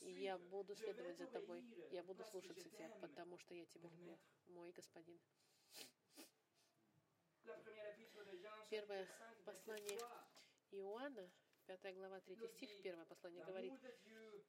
[0.01, 4.19] я буду следовать за тобой, я буду слушаться тебя, потому что я тебя люблю,
[4.49, 5.19] мой господин.
[8.69, 9.09] Первое
[9.45, 9.99] послание
[10.73, 11.31] Иоанна,
[11.67, 13.73] 5 глава, 3 стих, первое послание говорит,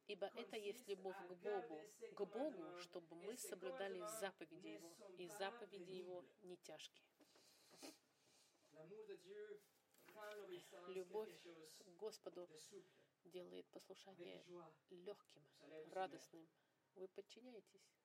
[0.06, 1.80] «Ибо это есть любовь к Богу,
[2.14, 7.19] к Богу, чтобы мы соблюдали заповеди Его, и заповеди Его не тяжкие».
[10.88, 11.30] Любовь
[11.84, 12.48] к Господу
[13.24, 14.44] делает послушание
[14.90, 15.42] легким,
[15.92, 16.48] радостным.
[16.96, 17.99] Вы подчиняетесь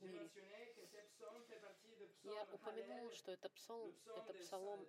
[0.00, 0.30] в мире.
[2.24, 4.86] Я упомянул, что это псалом, это псалом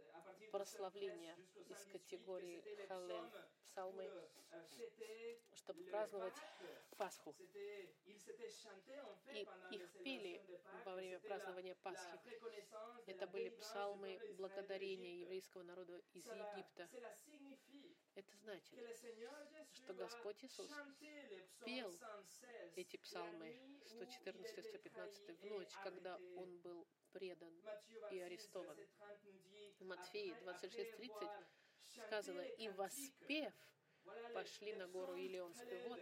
[0.52, 1.38] прославления
[1.68, 3.30] из категории Халель,
[3.68, 4.10] псалмы,
[5.54, 6.38] чтобы праздновать
[6.98, 7.36] Пасху.
[9.34, 10.42] И их пели
[10.86, 12.20] во время празднования Пасхи.
[13.06, 16.90] Это были псалмы благодарения еврейского народа из Египта.
[18.16, 18.80] Это значит,
[19.74, 20.72] что Господь Иисус
[21.66, 21.94] пел
[22.78, 27.54] эти псалмы 114-115 в ночь, когда Он был предан
[28.12, 28.78] и арестован.
[29.80, 31.30] В Матфеи 26.30
[32.08, 33.54] сказано, «И воспев,
[34.34, 35.90] пошли на гору Илионскую».
[35.90, 36.00] Вот,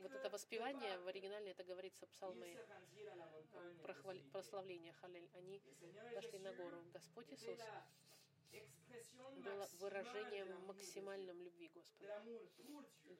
[0.00, 2.56] вот это воспевание, в оригинале это говорится псалмы
[4.32, 5.30] прославления Халель.
[5.34, 5.62] Они
[6.14, 6.84] пошли на гору.
[6.92, 7.60] Господь Иисус
[9.36, 12.22] было выражением максимальном любви Господа.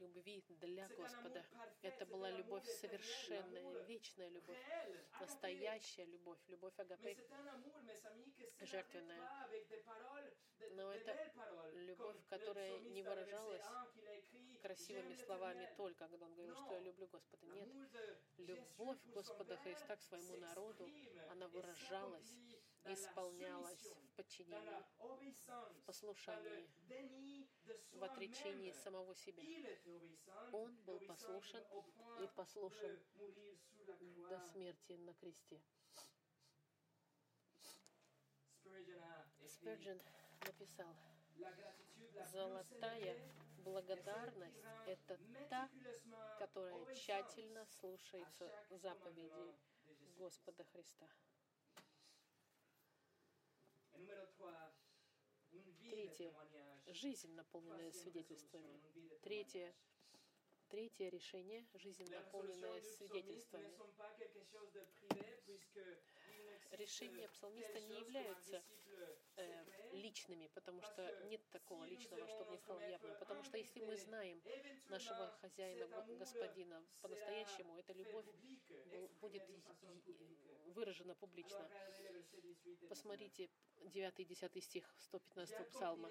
[0.00, 1.44] Любви для Господа.
[1.82, 4.58] Это была любовь совершенная, вечная любовь,
[5.20, 7.16] настоящая любовь, любовь Агапе,
[8.60, 9.48] жертвенная.
[10.72, 11.32] Но это
[11.74, 13.64] любовь, которая не выражалась
[14.62, 17.46] красивыми словами только, когда он говорил, что я люблю Господа.
[17.46, 17.68] Нет,
[18.38, 20.88] любовь Господа Христа к своему народу,
[21.30, 22.34] она выражалась
[22.92, 26.68] исполнялась в подчинении, в послушании,
[27.92, 29.42] в отречении самого себя.
[30.52, 31.62] Он был послушен
[32.22, 32.98] и послушен
[34.28, 35.60] до смерти на кресте.
[39.44, 40.00] Спurgeon
[40.46, 40.94] написал,
[42.32, 43.16] «Золотая
[43.64, 45.18] благодарность— это
[45.48, 45.68] та,
[46.38, 49.54] которая тщательно слушается заповедей
[50.16, 51.08] Господа Христа».
[55.90, 56.34] Третье.
[56.86, 58.80] Жизнь, наполненная свидетельствами.
[59.22, 59.74] Третье.
[60.68, 63.72] Третье решение— жизнь, наполненная свидетельствами.
[66.72, 68.62] Решения псалмиста не являются
[69.36, 73.16] э, личными, потому что нет такого личного, чтобы не стало явным.
[73.18, 74.42] Потому что если мы знаем
[74.88, 75.86] нашего хозяина,
[76.18, 78.26] господина по-настоящему, эта любовь
[79.20, 79.48] будет
[80.74, 81.68] выражена публично.
[82.88, 83.48] Посмотрите
[83.82, 86.10] 9 и 10 стих 115 псалма.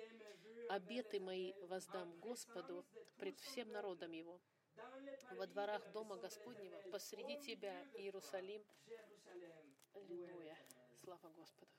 [0.69, 2.85] «Обеты мои воздам Господу
[3.17, 4.39] пред всем народом Его,
[5.31, 8.63] во дворах Дома Господнего, посреди Тебя, Иерусалим».
[9.93, 10.57] Аллилуйя.
[11.01, 11.71] Слава Господу.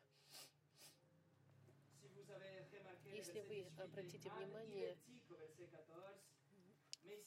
[3.06, 4.98] Если вы обратите внимание,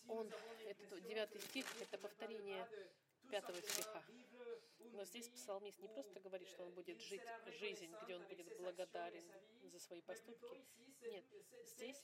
[0.07, 0.29] он,
[0.65, 2.67] этот девятый стих, это повторение
[3.31, 4.03] пятого стиха.
[4.93, 7.21] Но здесь псалмист не просто говорит, что он будет жить
[7.59, 9.23] жизнь, где он будет благодарен
[9.63, 10.65] за свои поступки.
[11.01, 11.25] Нет,
[11.65, 12.03] здесь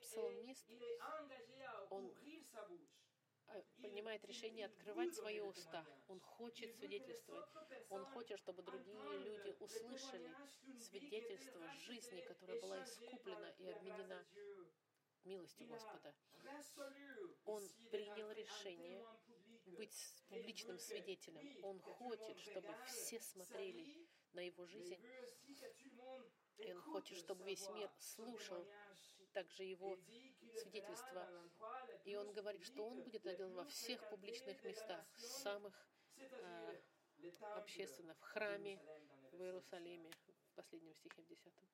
[0.00, 0.66] псалмист,
[1.90, 2.12] он
[3.46, 5.86] а, принимает решение открывать свои уста.
[6.08, 7.46] Он хочет свидетельствовать.
[7.88, 10.34] Он хочет, чтобы другие люди услышали
[10.80, 14.24] свидетельство жизни, которая была искуплена и обменена
[15.24, 16.14] милостью Господа.
[17.44, 19.06] Он принял решение
[19.76, 21.64] быть публичным свидетелем.
[21.64, 24.96] Он хочет, чтобы все смотрели на его жизнь.
[26.58, 28.66] И он хочет, чтобы весь мир слушал
[29.32, 29.96] также его
[30.54, 31.28] свидетельства.
[32.04, 35.74] И он говорит, что он будет делать во всех публичных местах, самых
[36.18, 36.80] э,
[37.54, 38.80] общественных, в храме,
[39.32, 41.68] в Иерусалиме, в последнем стихе, в десятом.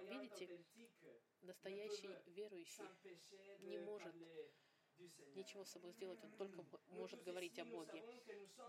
[0.00, 0.64] Видите,
[1.42, 2.88] настоящий верующий
[3.60, 4.14] не может
[5.34, 8.02] ничего с собой сделать, он только может говорить о Боге.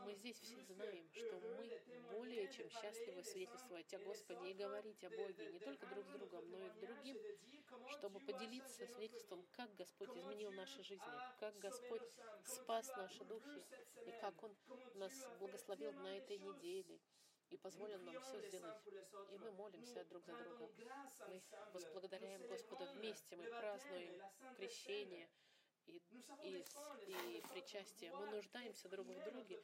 [0.06, 5.10] Мы здесь все знаем, что мы более чем счастливы свидетельствовать о Господе и говорить о
[5.10, 7.18] Боге не только друг с другом, но и другим,
[7.98, 11.06] чтобы поделиться свидетельством, как Господь изменил наши жизни,
[11.40, 12.04] как Господь
[12.46, 13.64] спас наши духи,
[14.06, 14.56] и как Он
[14.96, 17.00] нас благословил на этой неделе,
[17.50, 18.78] и позволил нам все сделать.
[19.32, 20.70] И мы молимся друг за друга.
[21.28, 21.42] Мы
[21.74, 24.22] возблагодаряем Господа вместе, мы празднуем
[24.58, 25.28] крещение,
[26.44, 28.12] и, и, и причастия.
[28.14, 29.62] Мы нуждаемся друг в друге,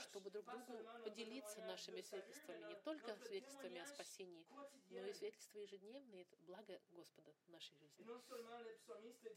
[0.00, 4.46] чтобы друг другу поделиться нашими свидетельствами, не только свидетельствами о спасении,
[4.90, 8.06] но и свидетельства ежедневные, благо Господа в нашей жизни.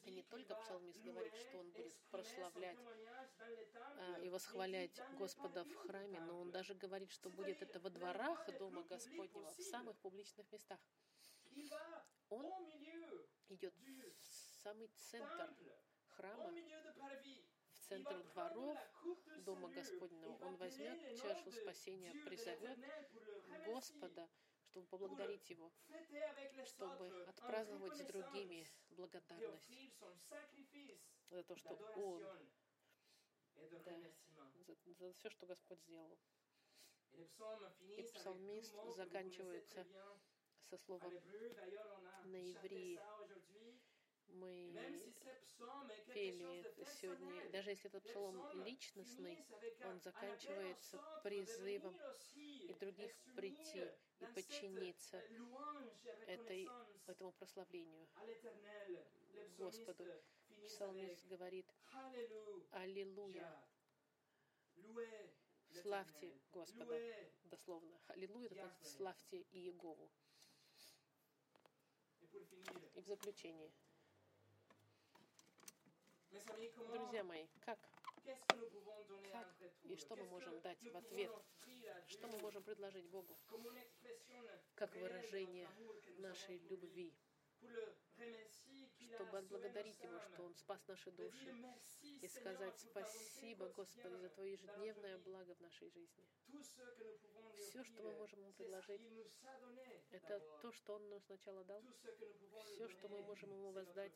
[0.03, 2.77] И не только псалмист говорит, что он будет прославлять
[3.97, 8.45] а, и восхвалять Господа в храме, но он даже говорит, что будет это во дворах
[8.57, 10.79] Дома Господнего, в самых публичных местах.
[12.29, 12.45] Он
[13.49, 15.49] идет в самый центр
[16.15, 16.51] храма,
[17.71, 18.77] в центр дворов
[19.45, 20.37] Дома Господнего.
[20.45, 22.79] Он возьмет чашу спасения, призовет
[23.65, 24.29] Господа,
[24.69, 25.71] чтобы поблагодарить Его,
[26.65, 29.69] чтобы отпраздновать с другими благодарность
[31.29, 32.23] за то, что Он,
[33.55, 33.99] да,
[34.65, 36.17] за, за все, что Господь сделал.
[37.97, 39.85] И псалмист заканчивается
[40.69, 41.13] со словом
[42.23, 42.99] на иврии.
[44.33, 44.73] Мы
[46.13, 46.65] пели
[46.99, 47.49] сегодня.
[47.51, 49.45] Даже если этот псалом личностный,
[49.85, 51.95] он заканчивается призывом
[52.35, 53.87] и других прийти
[54.19, 55.21] и подчиниться
[56.27, 56.69] этой,
[57.07, 58.07] этому прославлению
[59.57, 60.05] Господу.
[60.67, 61.67] Псалмист говорит
[62.71, 63.47] «Аллилуйя».
[65.81, 66.99] Славьте Господа,
[67.45, 67.99] дословно.
[68.07, 70.09] Аллилуйя, это славьте Иегову.
[72.95, 73.71] И в заключение.
[76.33, 77.77] Друзья мои, как?
[79.31, 79.47] Как
[79.83, 81.31] и что мы можем дать в ответ?
[82.07, 83.37] Что мы можем предложить Богу?
[84.75, 85.67] Как выражение
[86.17, 87.13] нашей любви
[89.15, 91.55] чтобы отблагодарить Его, что Он спас наши души,
[92.01, 96.27] и сказать спасибо, Господи, за Твое ежедневное благо в нашей жизни.
[97.57, 99.01] Все, что мы можем Ему предложить,
[100.11, 101.81] это то, что Он нам сначала дал.
[102.63, 104.13] Все, что мы можем Ему воздать,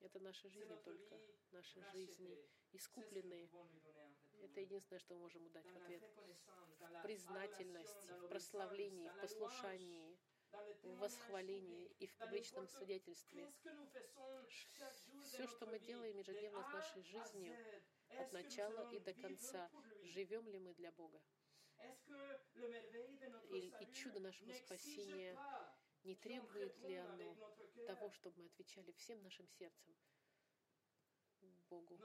[0.00, 1.20] это наши жизни только,
[1.52, 2.38] наши жизни
[2.72, 3.48] искупленные.
[4.42, 6.02] Это единственное, что мы можем ему дать в ответ.
[6.78, 10.18] В признательности, в прославлении, в послушании,
[10.82, 13.52] в восхвалении и в публичном свидетельстве.
[15.22, 17.56] Все, что мы делаем ежедневно с нашей жизнью,
[18.08, 19.70] от начала и до конца,
[20.02, 21.20] живем ли мы для Бога?
[23.50, 25.38] И, и чудо нашего спасения,
[26.04, 27.36] не требует ли оно
[27.86, 29.96] того, чтобы мы отвечали всем нашим сердцем?
[31.68, 31.98] Богу?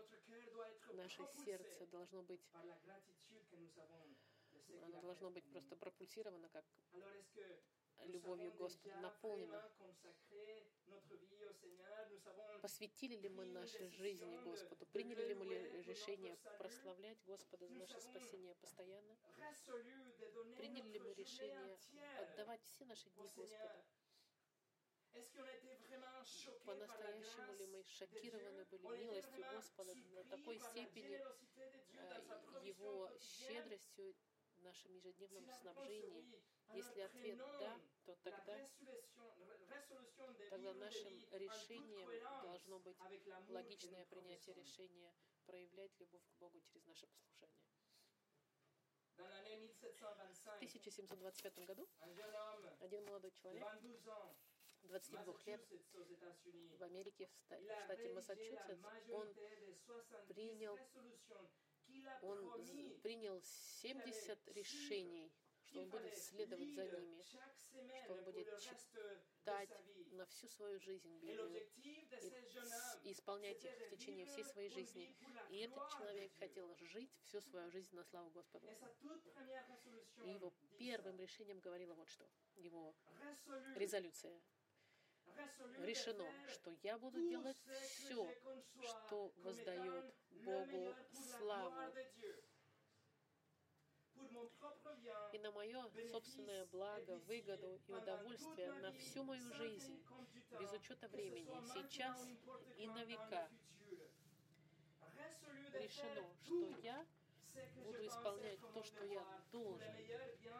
[0.94, 2.42] Наше сердце должно быть
[4.82, 6.66] оно должно быть просто пропульсировано, как
[8.04, 9.72] любовью Господа наполнена.
[12.62, 14.86] Посвятили ли мы наши жизни Господу?
[14.88, 15.46] Приняли ли мы
[15.84, 19.16] решение прославлять Господа за наше спасение постоянно?
[20.58, 21.78] Приняли ли мы решение
[22.20, 23.84] отдавать все наши дни Господу?
[26.66, 31.22] По-настоящему ли мы шокированы были милостью Господа на такой степени,
[31.56, 34.16] э, Его щедростью
[34.66, 36.44] нашем ежедневном снабжении?
[36.74, 38.70] Если ответ «да», то тогда,
[40.50, 42.10] тогда нашим решением
[42.42, 42.98] должно быть
[43.50, 45.14] логичное принятие решения
[45.46, 47.62] проявлять любовь к Богу через наше послушание.
[49.16, 49.22] В
[50.58, 51.88] 1725 году
[52.80, 53.66] один молодой человек,
[54.84, 55.68] 22 лет,
[56.78, 59.34] в Америке, в штате Массачусетс, он
[60.28, 60.78] принял,
[62.22, 62.52] он
[63.02, 65.32] принял 70 решений
[65.66, 69.70] что он будет следовать за ними, что он будет читать
[70.12, 71.68] на всю свою жизнь Библию
[73.04, 75.14] и, исполнять их в течение всей своей жизни.
[75.50, 78.68] И этот человек хотел жить всю свою жизнь на славу Господу.
[80.24, 82.30] И его первым решением говорило вот что.
[82.56, 82.96] Его
[83.76, 84.42] резолюция
[85.80, 88.28] решено, что я буду делать все,
[88.82, 90.14] что воздает
[90.44, 91.74] Богу славу
[95.34, 100.02] и на мое собственное благо, выгоду и удовольствие на всю мою жизнь,
[100.60, 102.18] без учета времени, сейчас
[102.78, 103.50] и на века.
[105.74, 107.06] Решено, что я
[107.84, 109.94] буду исполнять то, что я должен,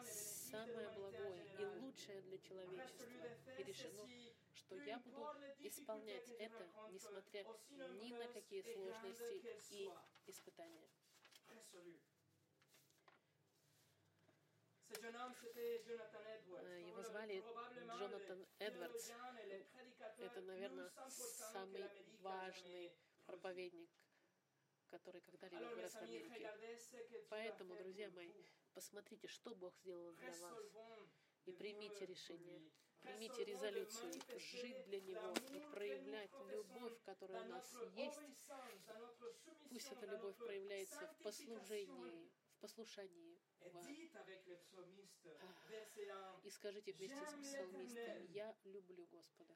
[0.06, 3.06] самое благое и лучшее для человечества.
[3.58, 4.08] И решено,
[4.66, 5.26] что я буду
[5.60, 7.44] исполнять это, несмотря
[8.02, 9.92] ни на какие сложности и
[10.26, 10.90] испытания.
[16.88, 17.44] Его звали
[17.98, 19.12] Джонатан Эдвардс.
[20.18, 21.90] Это, наверное, самый
[22.22, 22.92] важный
[23.26, 23.90] проповедник,
[24.88, 26.50] который когда-либо вырос в Америке.
[27.30, 28.32] Поэтому, друзья мои,
[28.74, 30.54] посмотрите, что Бог сделал для вас,
[31.46, 32.72] и примите решение
[33.06, 38.20] Примите резолюцию жить для Него и проявлять любовь, которая у нас есть.
[39.70, 43.40] Пусть эта любовь проявляется в послужении, в послушании.
[46.44, 49.54] И скажите вместе с псалмистом, «Я люблю Господа».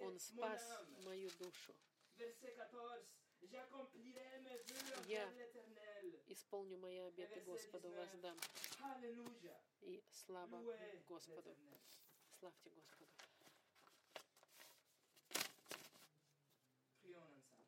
[0.00, 1.74] Он спас мою душу.
[5.06, 5.32] Я
[6.32, 8.36] исполню мои обеты Господу, воздам.
[9.82, 10.62] И слава
[11.08, 11.56] Господу.
[12.38, 13.10] Славьте Господу.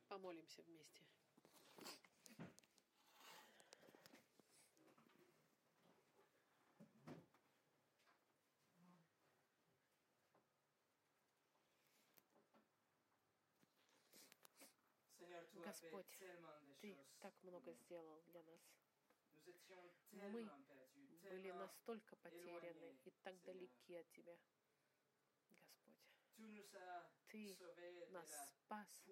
[0.09, 1.12] Помолимся вместе.
[15.53, 16.07] Господь,
[16.81, 18.61] Ты так много сделал для нас.
[20.11, 20.51] Мы
[21.23, 24.73] были настолько потеряны и так далеки от Тебя, Господь.
[27.29, 27.57] Ты
[28.11, 29.05] нас спас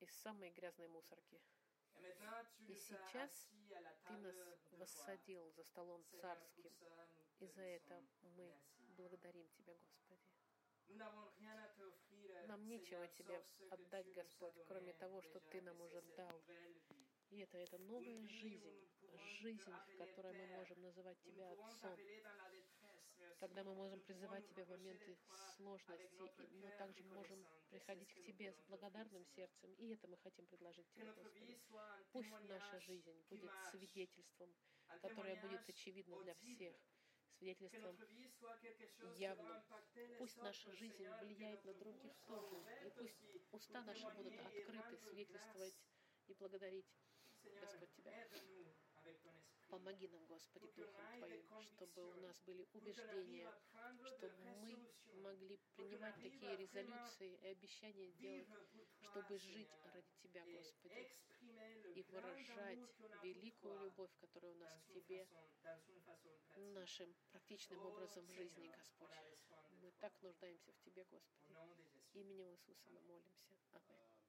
[0.00, 1.40] из самой грязной мусорки.
[2.68, 3.48] И сейчас
[4.06, 6.70] Ты нас воссадил за столом царским.
[7.40, 8.60] И за это мы
[8.96, 10.31] благодарим Тебя, Господи.
[12.46, 16.42] Нам нечего Тебе отдать, Господь, кроме того, что Ты нам уже дал.
[17.30, 18.90] И это, это новая жизнь,
[19.40, 21.96] жизнь, в которой мы можем называть Тебя Отцом,
[23.38, 25.16] когда мы можем призывать Тебя в моменты
[25.56, 30.46] сложности, и мы также можем приходить к Тебе с благодарным сердцем, и это мы хотим
[30.46, 31.58] предложить Тебе, Господи.
[32.12, 34.54] Пусть наша жизнь будет свидетельством,
[35.00, 36.76] которое будет очевидно для всех,
[37.42, 37.96] свидетельством.
[39.16, 39.62] Явным.
[40.18, 43.20] Пусть наша жизнь влияет на других тоже, и пусть
[43.50, 45.74] уста наши будут открыты свидетельствовать
[46.28, 46.86] и благодарить,
[47.60, 48.28] Господь, Тебя.
[49.68, 53.50] Помоги нам, Господи, Духом Твоим, чтобы у нас были убеждения,
[54.04, 58.48] чтобы мы могли принимать такие резолюции и обещания делать,
[59.00, 61.08] чтобы жить ради Тебя, Господи,
[61.94, 62.78] и выражать
[63.22, 65.26] великую любовь, которая у нас к Тебе,
[66.56, 69.10] нашим практичным образом жизни, Господь.
[69.80, 71.54] Мы так нуждаемся в Тебе, Господи.
[72.14, 73.56] Именем Иисуса мы молимся.
[73.72, 74.21] Аминь.